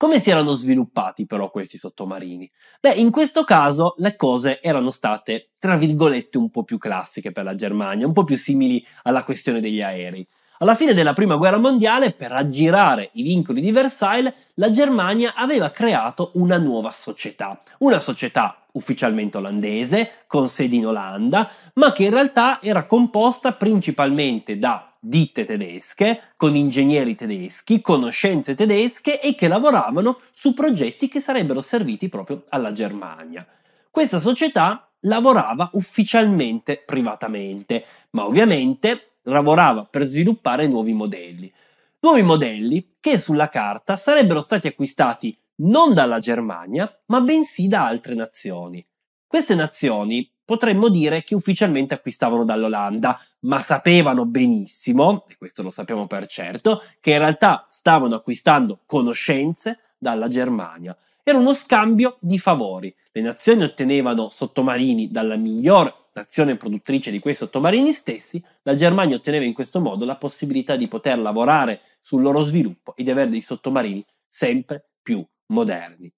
Come 0.00 0.18
si 0.18 0.30
erano 0.30 0.52
sviluppati 0.52 1.26
però 1.26 1.50
questi 1.50 1.76
sottomarini? 1.76 2.50
Beh, 2.80 2.94
in 2.94 3.10
questo 3.10 3.44
caso 3.44 3.96
le 3.98 4.16
cose 4.16 4.62
erano 4.62 4.88
state, 4.88 5.50
tra 5.58 5.76
virgolette, 5.76 6.38
un 6.38 6.48
po' 6.48 6.64
più 6.64 6.78
classiche 6.78 7.32
per 7.32 7.44
la 7.44 7.54
Germania, 7.54 8.06
un 8.06 8.14
po' 8.14 8.24
più 8.24 8.38
simili 8.38 8.82
alla 9.02 9.24
questione 9.24 9.60
degli 9.60 9.82
aerei. 9.82 10.26
Alla 10.60 10.74
fine 10.74 10.94
della 10.94 11.12
prima 11.12 11.36
guerra 11.36 11.58
mondiale, 11.58 12.12
per 12.12 12.32
aggirare 12.32 13.10
i 13.12 13.22
vincoli 13.22 13.60
di 13.60 13.72
Versailles, 13.72 14.32
la 14.54 14.70
Germania 14.70 15.34
aveva 15.34 15.68
creato 15.70 16.30
una 16.36 16.56
nuova 16.56 16.92
società, 16.92 17.60
una 17.80 17.98
società 17.98 18.64
ufficialmente 18.72 19.36
olandese, 19.36 20.22
con 20.26 20.48
sedi 20.48 20.76
in 20.76 20.86
Olanda, 20.86 21.50
ma 21.74 21.92
che 21.92 22.04
in 22.04 22.12
realtà 22.12 22.58
era 22.62 22.86
composta 22.86 23.52
principalmente 23.52 24.58
da 24.58 24.89
ditte 25.00 25.44
tedesche, 25.44 26.34
con 26.36 26.54
ingegneri 26.54 27.14
tedeschi, 27.14 27.80
conoscenze 27.80 28.54
tedesche 28.54 29.20
e 29.20 29.34
che 29.34 29.48
lavoravano 29.48 30.20
su 30.32 30.52
progetti 30.52 31.08
che 31.08 31.20
sarebbero 31.20 31.62
serviti 31.62 32.08
proprio 32.08 32.44
alla 32.50 32.72
Germania. 32.72 33.46
Questa 33.90 34.18
società 34.18 34.88
lavorava 35.00 35.70
ufficialmente 35.72 36.82
privatamente, 36.84 37.84
ma 38.10 38.26
ovviamente 38.26 39.14
lavorava 39.22 39.84
per 39.84 40.04
sviluppare 40.04 40.66
nuovi 40.66 40.92
modelli. 40.92 41.52
Nuovi 42.00 42.22
modelli 42.22 42.96
che 43.00 43.18
sulla 43.18 43.48
carta 43.48 43.96
sarebbero 43.96 44.40
stati 44.40 44.66
acquistati 44.66 45.36
non 45.62 45.92
dalla 45.94 46.18
Germania, 46.18 46.90
ma 47.06 47.20
bensì 47.20 47.68
da 47.68 47.86
altre 47.86 48.14
nazioni. 48.14 48.86
Queste 49.26 49.54
nazioni 49.54 50.30
potremmo 50.50 50.88
dire 50.88 51.22
che 51.22 51.36
ufficialmente 51.36 51.94
acquistavano 51.94 52.44
dall'Olanda, 52.44 53.20
ma 53.42 53.60
sapevano 53.60 54.24
benissimo, 54.24 55.26
e 55.28 55.36
questo 55.38 55.62
lo 55.62 55.70
sappiamo 55.70 56.08
per 56.08 56.26
certo, 56.26 56.82
che 56.98 57.12
in 57.12 57.18
realtà 57.18 57.66
stavano 57.70 58.16
acquistando 58.16 58.80
conoscenze 58.84 59.78
dalla 59.96 60.26
Germania. 60.26 60.96
Era 61.22 61.38
uno 61.38 61.52
scambio 61.52 62.16
di 62.18 62.36
favori. 62.40 62.92
Le 63.12 63.20
nazioni 63.20 63.62
ottenevano 63.62 64.28
sottomarini 64.28 65.12
dalla 65.12 65.36
miglior 65.36 66.08
nazione 66.14 66.56
produttrice 66.56 67.12
di 67.12 67.20
quei 67.20 67.34
sottomarini 67.34 67.92
stessi, 67.92 68.42
la 68.62 68.74
Germania 68.74 69.14
otteneva 69.14 69.44
in 69.44 69.54
questo 69.54 69.80
modo 69.80 70.04
la 70.04 70.16
possibilità 70.16 70.74
di 70.74 70.88
poter 70.88 71.16
lavorare 71.20 71.82
sul 72.00 72.22
loro 72.22 72.40
sviluppo 72.40 72.96
e 72.96 73.04
di 73.04 73.10
avere 73.12 73.30
dei 73.30 73.40
sottomarini 73.40 74.04
sempre 74.26 74.84
più 75.00 75.24
moderni. 75.46 76.12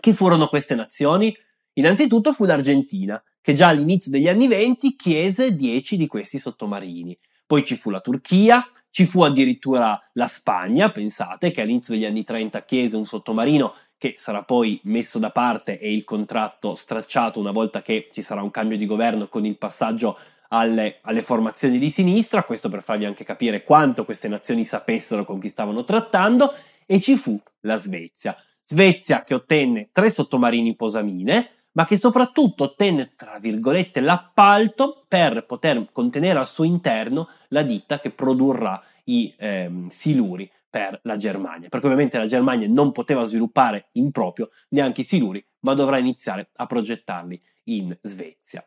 Chi 0.00 0.14
furono 0.14 0.46
queste 0.46 0.74
nazioni? 0.74 1.36
Innanzitutto 1.74 2.32
fu 2.32 2.44
l'Argentina, 2.44 3.22
che 3.42 3.52
già 3.52 3.68
all'inizio 3.68 4.10
degli 4.10 4.28
anni 4.28 4.46
venti 4.46 4.96
chiese 4.96 5.54
10 5.54 5.98
di 5.98 6.06
questi 6.06 6.38
sottomarini. 6.38 7.18
Poi 7.44 7.64
ci 7.64 7.76
fu 7.76 7.90
la 7.90 8.00
Turchia, 8.00 8.66
ci 8.88 9.04
fu 9.04 9.22
addirittura 9.22 10.00
la 10.14 10.26
Spagna, 10.26 10.90
pensate 10.90 11.50
che 11.50 11.60
all'inizio 11.60 11.92
degli 11.92 12.06
anni 12.06 12.24
30 12.24 12.64
chiese 12.64 12.96
un 12.96 13.04
sottomarino 13.04 13.74
che 13.98 14.14
sarà 14.16 14.42
poi 14.42 14.80
messo 14.84 15.18
da 15.18 15.30
parte 15.30 15.78
e 15.78 15.92
il 15.92 16.04
contratto 16.04 16.74
stracciato 16.74 17.38
una 17.38 17.52
volta 17.52 17.82
che 17.82 18.08
ci 18.10 18.22
sarà 18.22 18.42
un 18.42 18.50
cambio 18.50 18.76
di 18.76 18.86
governo 18.86 19.28
con 19.28 19.44
il 19.44 19.58
passaggio 19.58 20.18
alle, 20.48 20.98
alle, 21.02 21.22
formazioni 21.22 21.78
di 21.78 21.88
sinistra, 21.88 22.44
questo 22.44 22.68
per 22.68 22.82
farvi 22.82 23.04
anche 23.04 23.24
capire 23.24 23.64
quanto 23.64 24.04
queste 24.04 24.28
nazioni 24.28 24.64
sapessero 24.64 25.24
con 25.24 25.40
chi 25.40 25.48
stavano 25.48 25.84
trattando, 25.84 26.52
e 26.84 27.00
ci 27.00 27.16
fu 27.16 27.40
la 27.60 27.76
Svezia. 27.76 28.36
Svezia 28.64 29.24
che 29.24 29.34
ottenne 29.34 29.90
tre 29.92 30.10
sottomarini 30.10 30.74
posamine, 30.74 31.61
ma 31.72 31.84
che 31.84 31.96
soprattutto 31.96 32.64
ottenne, 32.64 33.12
tra 33.16 33.38
virgolette, 33.38 34.00
l'appalto 34.00 35.00
per 35.08 35.46
poter 35.46 35.88
contenere 35.92 36.38
al 36.38 36.46
suo 36.46 36.64
interno 36.64 37.28
la 37.48 37.62
ditta 37.62 38.00
che 38.00 38.10
produrrà 38.10 38.82
i 39.04 39.34
ehm, 39.36 39.88
siluri 39.88 40.50
per 40.68 41.00
la 41.02 41.16
Germania, 41.16 41.68
perché 41.68 41.86
ovviamente 41.86 42.18
la 42.18 42.26
Germania 42.26 42.68
non 42.68 42.92
poteva 42.92 43.24
sviluppare 43.24 43.88
in 43.92 44.10
proprio 44.10 44.50
neanche 44.70 45.02
i 45.02 45.04
siluri, 45.04 45.44
ma 45.60 45.74
dovrà 45.74 45.98
iniziare 45.98 46.50
a 46.54 46.66
progettarli 46.66 47.40
in 47.64 47.96
Svezia. 48.00 48.66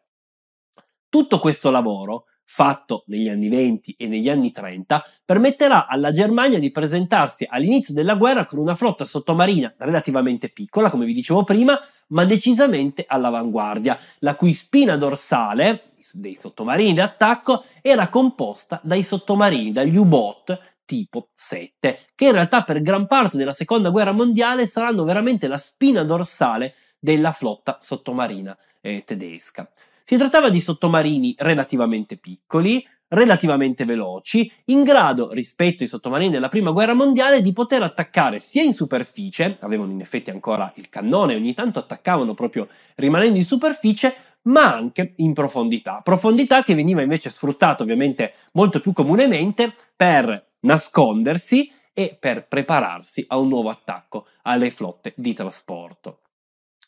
Tutto 1.10 1.40
questo 1.40 1.72
lavoro 1.72 2.26
fatto 2.46 3.04
negli 3.08 3.28
anni 3.28 3.50
20 3.50 3.96
e 3.98 4.08
negli 4.08 4.30
anni 4.30 4.52
30, 4.52 5.04
permetterà 5.26 5.88
alla 5.88 6.12
Germania 6.12 6.60
di 6.60 6.72
presentarsi 6.72 7.46
all'inizio 7.50 7.94
della 7.94 8.16
guerra 8.16 8.46
con 8.46 8.60
una 8.60 8.76
flotta 8.76 9.04
sottomarina 9.04 9.74
relativamente 9.80 10.50
piccola, 10.50 10.90
come 10.90 11.06
vi 11.06 11.14
dicevo 11.14 11.44
prima, 11.44 11.78
ma 12.08 12.26
decisamente 12.26 13.06
all'avanguardia, 13.08 13.98
la 14.20 14.36
cui 14.36 14.54
spina 14.54 14.98
dorsale 14.98 15.92
dei 16.14 16.36
sottomarini 16.36 16.94
d'attacco 16.94 17.66
era 17.82 18.10
composta 18.10 18.80
dai 18.84 19.04
sottomarini, 19.04 19.72
dagli 19.72 19.96
U-boat 19.98 20.74
tipo 20.86 21.30
7, 21.34 22.00
che 22.14 22.26
in 22.26 22.34
realtà 22.34 22.64
per 22.64 22.82
gran 22.82 23.08
parte 23.08 23.38
della 23.38 23.54
seconda 23.54 23.90
guerra 23.90 24.12
mondiale 24.12 24.68
saranno 24.68 25.04
veramente 25.04 25.48
la 25.48 25.58
spina 25.58 26.04
dorsale 26.04 26.76
della 27.00 27.32
flotta 27.32 27.80
sottomarina 27.82 28.56
eh, 28.82 29.04
tedesca. 29.04 29.70
Si 30.04 30.18
trattava 30.18 30.50
di 30.50 30.60
sottomarini 30.60 31.34
relativamente 31.40 32.18
piccoli, 32.18 32.88
relativamente 33.16 33.86
veloci, 33.86 34.52
in 34.66 34.84
grado, 34.84 35.32
rispetto 35.32 35.82
ai 35.82 35.90
sottomarini 35.90 36.30
della 36.30 36.50
prima 36.50 36.72
guerra 36.72 36.94
mondiale, 36.94 37.42
di 37.42 37.54
poter 37.54 37.82
attaccare 37.82 38.40
sia 38.40 38.62
in 38.62 38.74
superficie, 38.74 39.58
avevano 39.62 39.92
in 39.92 40.02
effetti 40.02 40.30
ancora 40.30 40.72
il 40.76 40.90
cannone, 40.90 41.36
ogni 41.36 41.54
tanto 41.54 41.80
attaccavano 41.80 42.34
proprio 42.34 42.68
rimanendo 42.96 43.38
in 43.38 43.44
superficie, 43.44 44.16
ma 44.44 44.76
anche 44.76 45.14
in 45.18 45.34
profondità. 45.34 46.02
Profondità 46.04 46.62
che 46.62 46.76
veniva 46.76 47.02
invece 47.02 47.30
sfruttata 47.32 47.82
ovviamente 47.82 48.34
molto 48.52 48.80
più 48.80 48.94
comunemente 48.94 49.74
per 49.96 50.52
nascondersi 50.60 51.72
e 51.94 52.16
per 52.20 52.48
prepararsi 52.48 53.24
a 53.28 53.38
un 53.38 53.48
nuovo 53.48 53.70
attacco 53.70 54.28
alle 54.44 54.70
flotte 54.70 55.14
di 55.16 55.34
trasporto. 55.34 56.20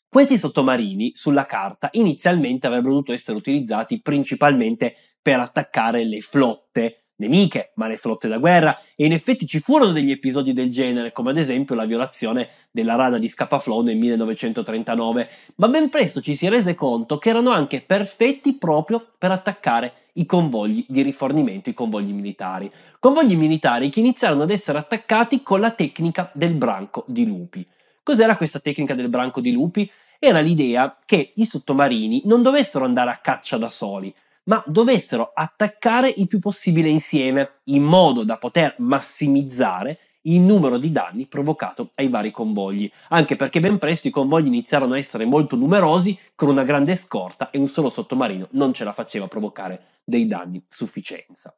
Questi 0.09 0.37
sottomarini 0.37 1.11
sulla 1.15 1.45
carta 1.45 1.89
inizialmente 1.93 2.67
avrebbero 2.67 2.91
dovuto 2.91 3.13
essere 3.13 3.37
utilizzati 3.37 4.01
principalmente 4.01 4.95
per 5.27 5.41
attaccare 5.41 6.05
le 6.05 6.21
flotte 6.21 7.07
nemiche, 7.17 7.73
ma 7.75 7.89
le 7.89 7.97
flotte 7.97 8.29
da 8.29 8.37
guerra, 8.37 8.79
e 8.95 9.03
in 9.03 9.11
effetti 9.11 9.45
ci 9.45 9.59
furono 9.59 9.91
degli 9.91 10.09
episodi 10.09 10.53
del 10.53 10.71
genere, 10.71 11.11
come 11.11 11.31
ad 11.31 11.37
esempio 11.37 11.75
la 11.75 11.83
violazione 11.83 12.47
della 12.71 12.95
rada 12.95 13.17
di 13.17 13.27
Scapaflow 13.27 13.81
nel 13.81 13.97
1939, 13.97 15.29
ma 15.55 15.67
ben 15.67 15.89
presto 15.89 16.21
ci 16.21 16.33
si 16.33 16.47
rese 16.47 16.75
conto 16.75 17.17
che 17.17 17.27
erano 17.27 17.49
anche 17.49 17.81
perfetti 17.81 18.55
proprio 18.55 19.05
per 19.19 19.31
attaccare 19.31 19.93
i 20.13 20.25
convogli 20.25 20.85
di 20.87 21.01
rifornimento, 21.01 21.69
i 21.69 21.73
convogli 21.73 22.13
militari. 22.13 22.71
Convogli 22.97 23.35
militari 23.35 23.89
che 23.89 23.99
iniziarono 23.99 24.43
ad 24.43 24.51
essere 24.51 24.77
attaccati 24.77 25.43
con 25.43 25.59
la 25.59 25.71
tecnica 25.71 26.31
del 26.33 26.53
branco 26.53 27.03
di 27.05 27.25
lupi. 27.25 27.67
Cos'era 28.01 28.37
questa 28.37 28.59
tecnica 28.59 28.93
del 28.93 29.09
branco 29.09 29.41
di 29.41 29.51
lupi? 29.51 29.91
Era 30.19 30.39
l'idea 30.39 30.97
che 31.05 31.33
i 31.35 31.45
sottomarini 31.45 32.21
non 32.23 32.41
dovessero 32.41 32.85
andare 32.85 33.09
a 33.09 33.17
caccia 33.17 33.57
da 33.57 33.69
soli, 33.69 34.15
ma 34.47 34.63
dovessero 34.65 35.31
attaccare 35.33 36.13
il 36.15 36.27
più 36.27 36.39
possibile 36.39 36.89
insieme, 36.89 37.59
in 37.65 37.83
modo 37.83 38.23
da 38.23 38.37
poter 38.37 38.75
massimizzare 38.79 39.99
il 40.27 40.41
numero 40.41 40.77
di 40.77 40.91
danni 40.91 41.25
provocato 41.25 41.91
ai 41.95 42.09
vari 42.09 42.31
convogli, 42.31 42.89
anche 43.09 43.35
perché 43.35 43.59
ben 43.59 43.77
presto 43.77 44.07
i 44.07 44.11
convogli 44.11 44.47
iniziarono 44.47 44.93
a 44.93 44.97
essere 44.97 45.25
molto 45.25 45.55
numerosi, 45.55 46.17
con 46.35 46.49
una 46.49 46.63
grande 46.63 46.95
scorta 46.95 47.49
e 47.49 47.57
un 47.57 47.67
solo 47.67 47.89
sottomarino 47.89 48.49
non 48.51 48.73
ce 48.73 48.83
la 48.83 48.93
faceva 48.93 49.27
provocare 49.27 50.01
dei 50.03 50.27
danni 50.27 50.61
sufficienza. 50.67 51.55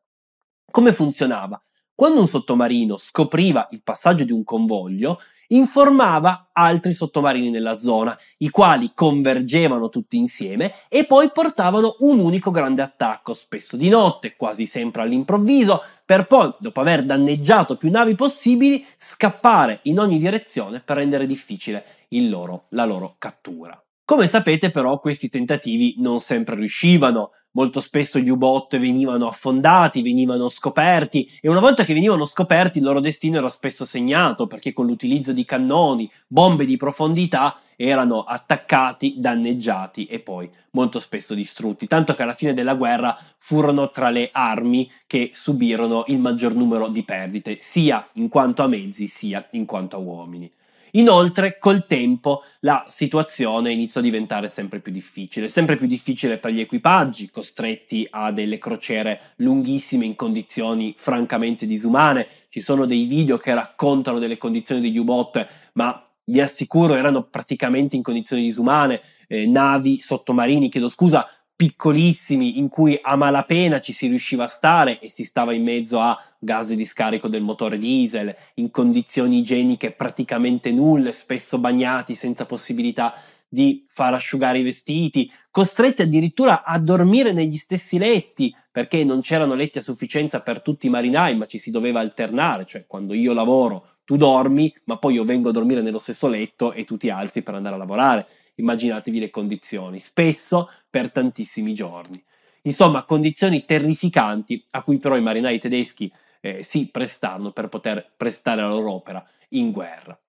Come 0.70 0.94
funzionava? 0.94 1.60
Quando 2.00 2.22
un 2.22 2.28
sottomarino 2.28 2.96
scopriva 2.96 3.68
il 3.72 3.84
passaggio 3.84 4.24
di 4.24 4.32
un 4.32 4.46
convoglio, 4.46 5.20
informava 5.48 6.52
altri 6.54 6.94
sottomarini 6.94 7.50
nella 7.50 7.78
zona, 7.78 8.18
i 8.38 8.50
quali 8.50 8.92
convergevano 8.96 9.90
tutti 9.90 10.16
insieme 10.16 10.76
e 10.88 11.06
poi 11.06 11.30
portavano 11.34 11.98
un 12.00 12.20
unico 12.20 12.52
grande 12.52 12.84
attacco, 12.84 13.34
spesso 13.34 13.76
di 13.76 13.90
notte, 13.90 14.38
quasi 14.38 14.66
sempre 14.66 15.02
all'improvviso, 15.02 15.84
per 16.06 16.26
poi, 16.26 16.54
dopo 16.60 16.80
aver 16.80 17.04
danneggiato 17.04 17.76
più 17.76 17.92
navi 17.92 18.16
possibili, 18.16 18.86
scappare 18.98 19.82
in 19.84 20.00
ogni 20.00 20.20
direzione 20.20 20.80
per 20.80 20.96
rendere 20.96 21.28
difficile 21.28 21.84
loro, 22.12 22.68
la 22.70 22.86
loro 22.86 23.16
cattura. 23.18 23.78
Come 24.06 24.26
sapete 24.28 24.72
però 24.72 25.00
questi 25.00 25.28
tentativi 25.28 25.96
non 25.98 26.22
sempre 26.22 26.56
riuscivano, 26.56 27.32
molto 27.52 27.80
spesso 27.80 28.20
gli 28.20 28.30
U-Bot 28.30 28.78
venivano 28.78 29.28
affondati, 29.28 30.02
venivano 30.02 30.50
scoperti 30.50 31.30
e 31.42 31.50
una 31.50 31.60
volta 31.60 31.84
che 31.84 31.94
venivano 31.94 32.26
scoperti 32.26 32.78
il 32.78 32.84
loro 32.84 33.00
destino 33.00 33.38
era 33.38 33.50
spesso 33.50 33.86
segnato 33.86 34.48
perché 34.48 34.74
con 34.74 34.86
l'utilizzo 34.86 35.34
di 35.34 35.46
cannoni, 35.46 36.10
bombe 36.28 36.66
di 36.66 36.78
profondità 36.78 37.60
erano 37.76 38.24
attaccati, 38.24 39.16
danneggiati 39.18 40.06
e 40.06 40.20
poi 40.20 40.50
molto 40.72 41.00
spesso 41.00 41.34
distrutti, 41.34 41.88
tanto 41.88 42.14
che 42.14 42.24
alla 42.24 42.34
fine 42.34 42.54
della 42.54 42.76
guerra 42.76 43.18
furono 43.38 43.90
tra 43.90 44.10
le 44.10 44.30
armi 44.34 44.92
che 45.08 45.32
subirono 45.34 46.04
il 46.08 46.20
maggior 46.20 46.54
numero 46.54 46.90
di 46.90 47.04
perdite, 47.04 47.58
sia 47.60 48.06
in 48.14 48.28
quanto 48.28 48.64
a 48.64 48.68
mezzi 48.68 49.08
sia 49.08 49.48
in 49.52 49.66
quanto 49.66 49.96
a 49.96 50.00
uomini. 50.00 50.52
Inoltre, 50.92 51.58
col 51.58 51.86
tempo, 51.86 52.44
la 52.62 52.86
situazione 52.88 53.72
iniziò 53.72 54.00
a 54.00 54.04
diventare 54.04 54.48
sempre 54.48 54.80
più 54.80 54.92
difficile, 54.92 55.48
sempre 55.48 55.76
più 55.76 55.88
difficile 55.88 56.38
per 56.38 56.52
gli 56.52 56.60
equipaggi, 56.60 57.30
costretti 57.30 58.08
a 58.10 58.32
delle 58.32 58.58
crociere 58.58 59.34
lunghissime 59.38 60.06
in 60.06 60.16
condizioni 60.16 60.94
francamente 60.98 61.66
disumane. 61.66 62.28
Ci 62.50 62.62
sono 62.62 62.86
dei 62.86 63.06
video 63.06 63.38
che 63.38 63.54
raccontano 63.54 64.20
delle 64.20 64.38
condizioni 64.38 64.82
degli 64.82 64.98
U-Bot, 64.98 65.48
ma 65.74 66.04
vi 66.26 66.42
assicuro 66.42 66.96
erano 66.96 67.24
praticamente 67.24 67.96
in 67.96 68.04
condizioni 68.04 68.44
disumane, 68.44 69.02
eh, 69.28 69.48
navi 69.48 70.00
sottomarini, 70.00 70.70
chiedo 70.70 70.90
scusa, 70.90 71.28
piccolissimi 71.60 72.58
in 72.58 72.70
cui 72.70 72.98
a 73.02 73.18
malapena 73.18 73.82
ci 73.82 73.92
si 73.92 74.08
riusciva 74.08 74.46
a 74.46 74.48
stare 74.48 74.98
e 75.02 75.10
si 75.10 75.26
stava 75.26 75.52
in 75.52 75.62
mezzo 75.62 76.00
a 76.00 76.18
gas 76.40 76.72
di 76.72 76.86
scarico 76.86 77.28
del 77.28 77.42
motore 77.42 77.78
diesel, 77.78 78.34
in 78.54 78.72
condizioni 78.72 79.40
igieniche 79.40 79.92
praticamente 79.92 80.72
nulle, 80.72 81.12
spesso 81.12 81.58
bagnati 81.58 82.16
senza 82.16 82.46
possibilità 82.46 83.14
di 83.46 83.86
far 83.90 84.14
asciugare 84.14 84.60
i 84.60 84.64
vestiti, 84.64 85.30
costretti 85.52 86.02
addirittura 86.02 86.64
a 86.64 86.80
dormire 86.80 87.34
negli 87.34 87.58
stessi 87.58 87.98
letti 87.98 88.56
perché 88.72 89.04
non 89.04 89.20
c'erano 89.20 89.54
letti 89.54 89.80
a 89.80 89.82
sufficienza 89.82 90.40
per 90.40 90.62
tutti 90.62 90.88
i 90.88 90.90
marinai, 90.90 91.36
ma 91.36 91.46
ci 91.46 91.58
si 91.58 91.72
doveva 91.72 92.00
alternare, 92.00 92.66
cioè 92.66 92.86
quando 92.88 93.14
io 93.14 93.34
lavoro 93.34 93.98
tu 94.10 94.18
dormi, 94.18 94.74
ma 94.86 94.98
poi 94.98 95.14
io 95.14 95.24
vengo 95.24 95.50
a 95.50 95.52
dormire 95.52 95.84
nello 95.84 96.00
stesso 96.00 96.28
letto 96.28 96.74
e 96.74 96.84
tu 96.84 96.98
ti 96.98 97.12
alzi 97.12 97.44
per 97.44 97.54
andare 97.54 97.76
a 97.76 97.78
lavorare. 97.78 98.26
Immaginatevi 98.56 99.20
le 99.20 99.30
condizioni, 99.30 100.00
spesso 100.00 100.68
per 100.90 101.12
tantissimi 101.12 101.76
giorni. 101.76 102.20
Insomma, 102.64 103.04
condizioni 103.04 103.66
terrificanti 103.66 104.66
a 104.72 104.82
cui 104.82 104.98
però 104.98 105.16
i 105.16 105.22
marinai 105.22 105.60
tedeschi 105.60 106.12
eh, 106.42 106.64
si 106.64 106.88
prestarono 106.88 107.52
per 107.52 107.70
poter 107.70 108.14
prestare 108.18 108.62
la 108.62 108.70
loro 108.70 108.94
opera 108.94 109.24
in 109.50 109.70
guerra. 109.70 110.20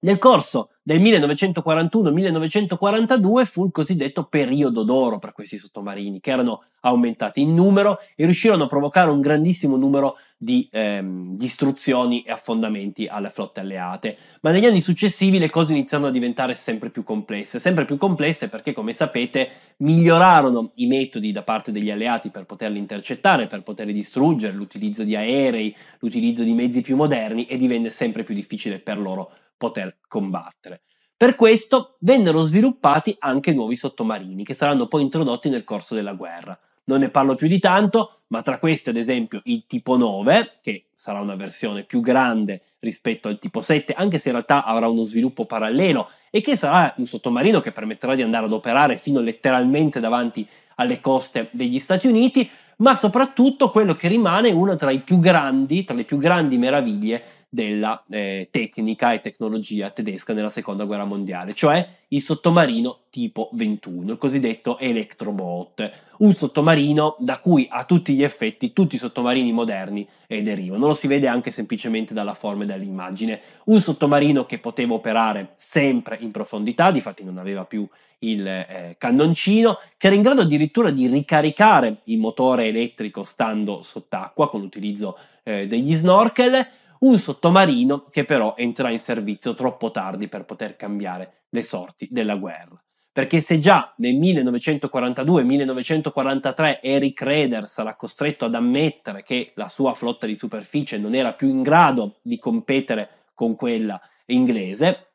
Nel 0.00 0.18
corso 0.18 0.70
del 0.80 1.00
1941-1942 1.00 3.44
fu 3.44 3.64
il 3.64 3.72
cosiddetto 3.72 4.26
periodo 4.26 4.84
d'oro 4.84 5.18
per 5.18 5.32
questi 5.32 5.58
sottomarini, 5.58 6.20
che 6.20 6.30
erano 6.30 6.62
aumentati 6.82 7.40
in 7.40 7.52
numero 7.52 7.98
e 8.14 8.24
riuscirono 8.24 8.62
a 8.62 8.68
provocare 8.68 9.10
un 9.10 9.20
grandissimo 9.20 9.76
numero 9.76 10.18
di 10.36 10.68
ehm, 10.70 11.36
distruzioni 11.36 12.22
e 12.22 12.30
affondamenti 12.30 13.08
alle 13.08 13.28
flotte 13.28 13.58
alleate. 13.58 14.16
Ma 14.42 14.52
negli 14.52 14.66
anni 14.66 14.80
successivi 14.80 15.40
le 15.40 15.50
cose 15.50 15.72
iniziarono 15.72 16.10
a 16.10 16.12
diventare 16.12 16.54
sempre 16.54 16.90
più 16.90 17.02
complesse, 17.02 17.58
sempre 17.58 17.84
più 17.84 17.96
complesse 17.96 18.48
perché, 18.48 18.72
come 18.72 18.92
sapete, 18.92 19.50
migliorarono 19.78 20.70
i 20.76 20.86
metodi 20.86 21.32
da 21.32 21.42
parte 21.42 21.72
degli 21.72 21.90
alleati 21.90 22.30
per 22.30 22.44
poterli 22.44 22.78
intercettare, 22.78 23.48
per 23.48 23.64
poterli 23.64 23.92
distruggere, 23.92 24.52
l'utilizzo 24.52 25.02
di 25.02 25.16
aerei, 25.16 25.74
l'utilizzo 25.98 26.44
di 26.44 26.54
mezzi 26.54 26.82
più 26.82 26.94
moderni 26.94 27.46
e 27.46 27.56
divenne 27.56 27.90
sempre 27.90 28.22
più 28.22 28.32
difficile 28.32 28.78
per 28.78 28.96
loro 28.96 29.32
poter 29.58 29.98
combattere. 30.08 30.82
Per 31.16 31.34
questo 31.34 31.96
vennero 31.98 32.42
sviluppati 32.42 33.16
anche 33.18 33.52
nuovi 33.52 33.74
sottomarini 33.74 34.44
che 34.44 34.54
saranno 34.54 34.86
poi 34.86 35.02
introdotti 35.02 35.48
nel 35.48 35.64
corso 35.64 35.96
della 35.96 36.12
guerra. 36.12 36.56
Non 36.84 37.00
ne 37.00 37.10
parlo 37.10 37.34
più 37.34 37.48
di 37.48 37.58
tanto, 37.58 38.20
ma 38.28 38.40
tra 38.40 38.58
questi 38.58 38.88
ad 38.88 38.96
esempio 38.96 39.40
il 39.44 39.64
tipo 39.66 39.96
9, 39.96 40.52
che 40.62 40.86
sarà 40.94 41.20
una 41.20 41.34
versione 41.34 41.82
più 41.82 42.00
grande 42.00 42.62
rispetto 42.78 43.26
al 43.26 43.38
tipo 43.38 43.60
7, 43.60 43.92
anche 43.94 44.18
se 44.18 44.28
in 44.28 44.34
realtà 44.34 44.64
avrà 44.64 44.88
uno 44.88 45.02
sviluppo 45.02 45.44
parallelo 45.44 46.08
e 46.30 46.40
che 46.40 46.54
sarà 46.54 46.94
un 46.98 47.06
sottomarino 47.06 47.60
che 47.60 47.72
permetterà 47.72 48.14
di 48.14 48.22
andare 48.22 48.46
ad 48.46 48.52
operare 48.52 48.96
fino 48.96 49.20
letteralmente 49.20 49.98
davanti 49.98 50.46
alle 50.76 51.00
coste 51.00 51.48
degli 51.50 51.80
Stati 51.80 52.06
Uniti, 52.06 52.48
ma 52.76 52.94
soprattutto 52.94 53.70
quello 53.70 53.96
che 53.96 54.06
rimane 54.06 54.52
uno 54.52 54.76
tra 54.76 54.92
i 54.92 55.00
più 55.00 55.18
grandi, 55.18 55.84
tra 55.84 55.96
le 55.96 56.04
più 56.04 56.16
grandi 56.16 56.58
meraviglie 56.58 57.37
della 57.48 58.04
eh, 58.10 58.48
tecnica 58.50 59.12
e 59.12 59.20
tecnologia 59.20 59.90
tedesca 59.90 60.32
nella 60.32 60.50
seconda 60.50 60.84
guerra 60.84 61.04
mondiale, 61.04 61.54
cioè 61.54 61.86
il 62.08 62.20
sottomarino 62.20 63.00
tipo 63.10 63.48
21, 63.52 64.12
il 64.12 64.18
cosiddetto 64.18 64.78
Electrobot, 64.78 65.90
un 66.18 66.32
sottomarino 66.32 67.16
da 67.18 67.38
cui 67.38 67.66
a 67.70 67.84
tutti 67.84 68.14
gli 68.14 68.22
effetti 68.22 68.72
tutti 68.72 68.96
i 68.96 68.98
sottomarini 68.98 69.52
moderni 69.52 70.06
eh, 70.26 70.42
derivano, 70.42 70.86
lo 70.86 70.94
si 70.94 71.06
vede 71.06 71.26
anche 71.26 71.50
semplicemente 71.50 72.12
dalla 72.12 72.34
forma 72.34 72.64
e 72.64 72.66
dall'immagine, 72.66 73.40
un 73.64 73.80
sottomarino 73.80 74.44
che 74.44 74.58
poteva 74.58 74.94
operare 74.94 75.54
sempre 75.56 76.18
in 76.20 76.30
profondità, 76.30 76.90
difatti 76.90 77.24
non 77.24 77.38
aveva 77.38 77.64
più 77.64 77.88
il 78.20 78.46
eh, 78.46 78.96
cannoncino, 78.98 79.78
che 79.96 80.08
era 80.08 80.16
in 80.16 80.22
grado 80.22 80.42
addirittura 80.42 80.90
di 80.90 81.06
ricaricare 81.06 81.98
il 82.04 82.18
motore 82.18 82.66
elettrico 82.66 83.22
stando 83.22 83.82
sott'acqua 83.82 84.48
con 84.48 84.60
l'utilizzo 84.60 85.16
eh, 85.44 85.66
degli 85.66 85.94
snorkel, 85.94 86.66
un 87.00 87.18
sottomarino 87.18 88.06
che 88.10 88.24
però 88.24 88.54
entrerà 88.56 88.90
in 88.90 88.98
servizio 88.98 89.54
troppo 89.54 89.90
tardi 89.90 90.28
per 90.28 90.44
poter 90.44 90.76
cambiare 90.76 91.44
le 91.50 91.62
sorti 91.62 92.08
della 92.10 92.36
guerra. 92.36 92.82
Perché 93.12 93.40
se 93.40 93.58
già 93.58 93.94
nel 93.96 94.16
1942-1943 94.16 96.78
Eric 96.80 97.20
Rader 97.22 97.68
sarà 97.68 97.96
costretto 97.96 98.44
ad 98.44 98.54
ammettere 98.54 99.24
che 99.24 99.50
la 99.56 99.68
sua 99.68 99.94
flotta 99.94 100.26
di 100.26 100.36
superficie 100.36 100.98
non 100.98 101.14
era 101.14 101.32
più 101.32 101.48
in 101.48 101.62
grado 101.62 102.20
di 102.22 102.38
competere 102.38 103.30
con 103.34 103.56
quella 103.56 104.00
inglese, 104.26 105.06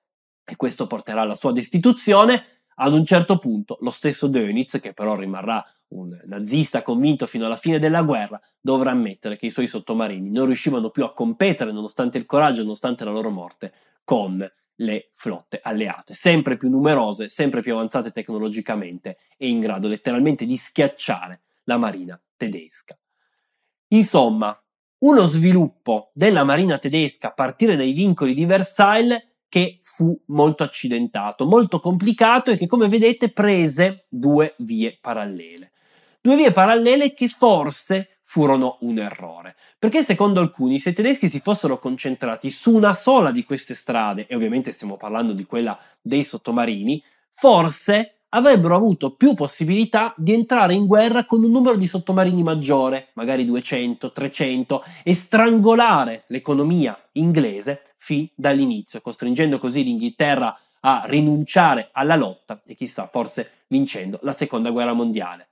e 0.45 0.57
questo 0.57 0.87
porterà 0.87 1.21
alla 1.21 1.35
sua 1.35 1.53
destituzione, 1.53 2.43
ad 2.75 2.93
un 2.93 3.05
certo 3.05 3.37
punto 3.37 3.77
lo 3.81 3.91
stesso 3.91 4.27
Dönitz, 4.27 4.79
che 4.81 4.93
però 4.93 5.15
rimarrà 5.15 5.63
un 5.93 6.19
nazista 6.25 6.81
convinto 6.81 7.25
fino 7.25 7.45
alla 7.45 7.55
fine 7.55 7.79
della 7.79 8.01
guerra, 8.03 8.39
dovrà 8.59 8.91
ammettere 8.91 9.37
che 9.37 9.47
i 9.47 9.51
suoi 9.51 9.67
sottomarini 9.67 10.29
non 10.29 10.45
riuscivano 10.45 10.89
più 10.89 11.03
a 11.03 11.13
competere, 11.13 11.71
nonostante 11.71 12.17
il 12.17 12.25
coraggio, 12.25 12.61
nonostante 12.61 13.03
la 13.03 13.11
loro 13.11 13.29
morte, 13.29 13.73
con 14.03 14.45
le 14.77 15.09
flotte 15.11 15.59
alleate, 15.61 16.13
sempre 16.13 16.57
più 16.57 16.69
numerose, 16.69 17.29
sempre 17.29 17.61
più 17.61 17.73
avanzate 17.73 18.11
tecnologicamente 18.11 19.17
e 19.37 19.47
in 19.47 19.59
grado 19.59 19.87
letteralmente 19.87 20.45
di 20.45 20.57
schiacciare 20.57 21.41
la 21.65 21.77
marina 21.77 22.19
tedesca. 22.35 22.97
Insomma, 23.89 24.57
uno 24.99 25.25
sviluppo 25.25 26.11
della 26.13 26.43
marina 26.43 26.77
tedesca 26.77 27.27
a 27.27 27.33
partire 27.33 27.75
dai 27.75 27.93
vincoli 27.93 28.33
di 28.33 28.45
Versailles 28.45 29.21
che 29.47 29.77
fu 29.81 30.19
molto 30.27 30.63
accidentato, 30.63 31.45
molto 31.45 31.79
complicato 31.79 32.49
e 32.49 32.57
che 32.57 32.65
come 32.65 32.87
vedete 32.87 33.31
prese 33.31 34.07
due 34.09 34.55
vie 34.59 34.97
parallele. 34.99 35.72
Due 36.25 36.37
vie 36.37 36.53
parallele 36.53 37.13
che 37.13 37.27
forse 37.27 38.19
furono 38.23 38.77
un 38.83 38.97
errore, 38.97 39.57
perché 39.77 40.03
secondo 40.03 40.39
alcuni 40.39 40.79
se 40.79 40.91
i 40.91 40.93
tedeschi 40.93 41.27
si 41.27 41.41
fossero 41.41 41.79
concentrati 41.79 42.49
su 42.49 42.73
una 42.73 42.93
sola 42.93 43.29
di 43.29 43.43
queste 43.43 43.73
strade, 43.73 44.25
e 44.27 44.33
ovviamente 44.33 44.71
stiamo 44.71 44.95
parlando 44.95 45.33
di 45.33 45.43
quella 45.43 45.77
dei 46.01 46.23
sottomarini, 46.23 47.03
forse 47.29 48.19
avrebbero 48.29 48.73
avuto 48.73 49.15
più 49.15 49.33
possibilità 49.33 50.13
di 50.15 50.31
entrare 50.31 50.73
in 50.73 50.85
guerra 50.85 51.25
con 51.25 51.43
un 51.43 51.51
numero 51.51 51.75
di 51.75 51.87
sottomarini 51.87 52.41
maggiore, 52.41 53.09
magari 53.15 53.43
200, 53.43 54.13
300, 54.13 54.81
e 55.03 55.13
strangolare 55.13 56.23
l'economia 56.27 56.97
inglese 57.11 57.81
fin 57.97 58.29
dall'inizio, 58.33 59.01
costringendo 59.01 59.59
così 59.59 59.83
l'Inghilterra 59.83 60.57
a 60.79 61.03
rinunciare 61.05 61.89
alla 61.91 62.15
lotta 62.15 62.61
e 62.65 62.75
chissà, 62.75 63.07
forse 63.07 63.65
vincendo 63.67 64.19
la 64.21 64.31
seconda 64.31 64.69
guerra 64.71 64.93
mondiale. 64.93 65.49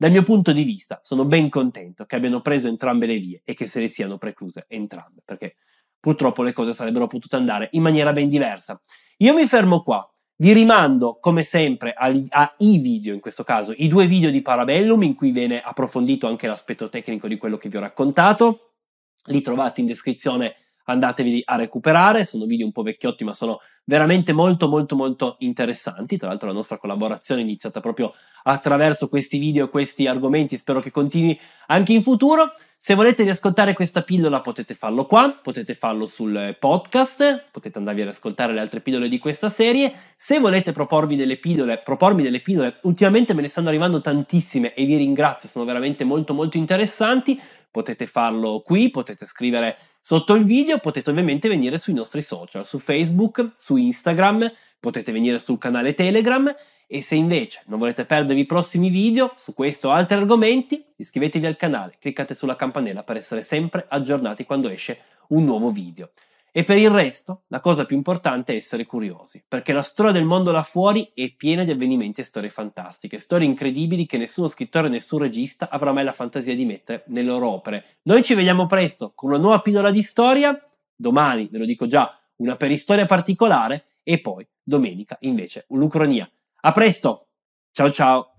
Dal 0.00 0.10
mio 0.10 0.22
punto 0.22 0.52
di 0.52 0.62
vista 0.62 0.98
sono 1.02 1.26
ben 1.26 1.50
contento 1.50 2.06
che 2.06 2.16
abbiano 2.16 2.40
preso 2.40 2.68
entrambe 2.68 3.04
le 3.04 3.18
vie 3.18 3.42
e 3.44 3.52
che 3.52 3.66
se 3.66 3.80
le 3.80 3.88
siano 3.88 4.16
precluse 4.16 4.64
entrambe, 4.66 5.20
perché 5.22 5.56
purtroppo 6.00 6.42
le 6.42 6.54
cose 6.54 6.72
sarebbero 6.72 7.06
potute 7.06 7.36
andare 7.36 7.68
in 7.72 7.82
maniera 7.82 8.10
ben 8.14 8.30
diversa. 8.30 8.80
Io 9.18 9.34
mi 9.34 9.46
fermo 9.46 9.82
qua. 9.82 10.10
Vi 10.36 10.54
rimando 10.54 11.18
come 11.20 11.42
sempre 11.42 11.92
ai, 11.92 12.26
ai 12.30 12.78
video, 12.78 13.12
in 13.12 13.20
questo 13.20 13.44
caso, 13.44 13.74
i 13.76 13.88
due 13.88 14.06
video 14.06 14.30
di 14.30 14.40
Parabellum 14.40 15.02
in 15.02 15.14
cui 15.14 15.32
viene 15.32 15.60
approfondito 15.60 16.26
anche 16.26 16.46
l'aspetto 16.46 16.88
tecnico 16.88 17.28
di 17.28 17.36
quello 17.36 17.58
che 17.58 17.68
vi 17.68 17.76
ho 17.76 17.80
raccontato. 17.80 18.76
Li 19.24 19.42
trovate 19.42 19.82
in 19.82 19.86
descrizione, 19.86 20.54
andatevi 20.84 21.42
a 21.44 21.56
recuperare, 21.56 22.24
sono 22.24 22.46
video 22.46 22.66
un 22.66 22.72
po' 22.72 22.82
vecchiotti 22.82 23.24
ma 23.24 23.34
sono 23.34 23.60
veramente 23.84 24.32
molto 24.32 24.68
molto 24.68 24.94
molto 24.94 25.36
interessanti. 25.40 26.16
Tra 26.16 26.28
l'altro 26.28 26.48
la 26.48 26.54
nostra 26.54 26.78
collaborazione 26.78 27.40
è 27.40 27.44
iniziata 27.44 27.80
proprio 27.80 28.12
attraverso 28.44 29.08
questi 29.08 29.38
video 29.38 29.66
e 29.66 29.70
questi 29.70 30.06
argomenti, 30.06 30.56
spero 30.56 30.80
che 30.80 30.90
continui 30.90 31.38
anche 31.66 31.92
in 31.92 32.02
futuro. 32.02 32.52
Se 32.82 32.94
volete 32.94 33.24
riascoltare 33.24 33.74
questa 33.74 34.00
pillola 34.00 34.40
potete 34.40 34.74
farlo 34.74 35.04
qua, 35.04 35.38
potete 35.42 35.74
farlo 35.74 36.06
sul 36.06 36.56
podcast, 36.58 37.48
potete 37.50 37.76
andarvi 37.76 38.00
ad 38.00 38.08
ascoltare 38.08 38.54
le 38.54 38.60
altre 38.60 38.80
pillole 38.80 39.08
di 39.08 39.18
questa 39.18 39.50
serie. 39.50 39.92
Se 40.16 40.38
volete 40.38 40.72
proporvi 40.72 41.14
delle 41.14 41.36
pillole, 41.36 41.82
propormi 41.84 42.22
delle 42.22 42.40
pillole, 42.40 42.78
ultimamente 42.84 43.34
me 43.34 43.42
ne 43.42 43.48
stanno 43.48 43.68
arrivando 43.68 44.00
tantissime 44.00 44.72
e 44.72 44.86
vi 44.86 44.96
ringrazio, 44.96 45.46
sono 45.46 45.66
veramente 45.66 46.04
molto 46.04 46.32
molto 46.32 46.56
interessanti. 46.56 47.38
Potete 47.70 48.06
farlo 48.06 48.62
qui, 48.64 48.88
potete 48.88 49.26
scrivere 49.26 49.76
sotto 50.00 50.34
il 50.34 50.44
video, 50.44 50.78
potete 50.78 51.10
ovviamente 51.10 51.48
venire 51.48 51.78
sui 51.78 51.92
nostri 51.92 52.22
social, 52.22 52.66
su 52.66 52.78
Facebook, 52.78 53.52
su 53.54 53.76
Instagram, 53.76 54.50
potete 54.80 55.12
venire 55.12 55.38
sul 55.38 55.58
canale 55.58 55.94
Telegram 55.94 56.52
e 56.86 57.02
se 57.02 57.14
invece 57.14 57.62
non 57.66 57.78
volete 57.78 58.04
perdervi 58.04 58.40
i 58.40 58.46
prossimi 58.46 58.88
video 58.88 59.32
su 59.36 59.54
questo 59.54 59.88
o 59.88 59.92
altri 59.92 60.16
argomenti, 60.16 60.84
iscrivetevi 60.96 61.46
al 61.46 61.56
canale, 61.56 61.96
cliccate 62.00 62.34
sulla 62.34 62.56
campanella 62.56 63.04
per 63.04 63.16
essere 63.16 63.42
sempre 63.42 63.86
aggiornati 63.88 64.44
quando 64.44 64.68
esce 64.68 65.00
un 65.28 65.44
nuovo 65.44 65.70
video. 65.70 66.10
E 66.52 66.64
per 66.64 66.76
il 66.76 66.90
resto, 66.90 67.42
la 67.48 67.60
cosa 67.60 67.84
più 67.84 67.96
importante 67.96 68.52
è 68.52 68.56
essere 68.56 68.84
curiosi, 68.84 69.44
perché 69.46 69.72
la 69.72 69.82
storia 69.82 70.10
del 70.10 70.24
mondo 70.24 70.50
là 70.50 70.64
fuori 70.64 71.12
è 71.14 71.30
piena 71.30 71.62
di 71.62 71.70
avvenimenti 71.70 72.20
e 72.20 72.24
storie 72.24 72.50
fantastiche, 72.50 73.18
storie 73.18 73.46
incredibili 73.46 74.04
che 74.04 74.18
nessuno 74.18 74.48
scrittore 74.48 74.88
e 74.88 74.90
nessun 74.90 75.20
regista 75.20 75.68
avrà 75.70 75.92
mai 75.92 76.02
la 76.02 76.12
fantasia 76.12 76.56
di 76.56 76.64
mettere 76.64 77.04
nelle 77.06 77.28
loro 77.28 77.50
opere. 77.50 77.98
Noi 78.02 78.24
ci 78.24 78.34
vediamo 78.34 78.66
presto 78.66 79.12
con 79.14 79.30
una 79.30 79.38
nuova 79.38 79.60
pillola 79.60 79.92
di 79.92 80.02
storia, 80.02 80.58
domani, 80.96 81.48
ve 81.50 81.58
lo 81.58 81.64
dico 81.64 81.86
già, 81.86 82.18
una 82.36 82.56
peristoria 82.56 83.06
particolare 83.06 83.84
e 84.02 84.20
poi 84.20 84.46
domenica 84.62 85.16
invece 85.20 85.66
un'ucronia. 85.68 86.28
A 86.62 86.72
presto! 86.72 87.28
Ciao 87.70 87.90
ciao! 87.90 88.32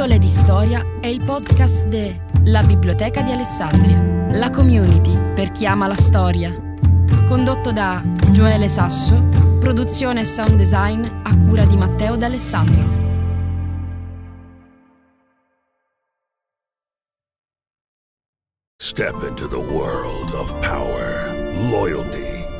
Pillole 0.00 0.18
di 0.18 0.28
storia 0.28 0.82
è 0.98 1.08
il 1.08 1.22
podcast 1.22 1.84
de 1.84 2.22
La 2.44 2.62
Biblioteca 2.62 3.20
di 3.20 3.32
Alessandria, 3.32 4.30
la 4.30 4.48
community 4.48 5.14
per 5.34 5.52
chi 5.52 5.66
ama 5.66 5.86
la 5.86 5.94
storia. 5.94 6.58
Condotto 7.28 7.70
da 7.70 8.02
Gioele 8.30 8.66
Sasso, 8.66 9.22
produzione 9.58 10.20
e 10.20 10.24
sound 10.24 10.56
design 10.56 11.04
a 11.04 11.36
cura 11.36 11.66
di 11.66 11.76
Matteo 11.76 12.16
D'Alessandro. 12.16 12.82
Step 18.80 19.22
into 19.28 19.46
the 19.48 19.58
world 19.58 20.32
of 20.32 20.58
power, 20.62 21.30
loyalty, 21.68 22.29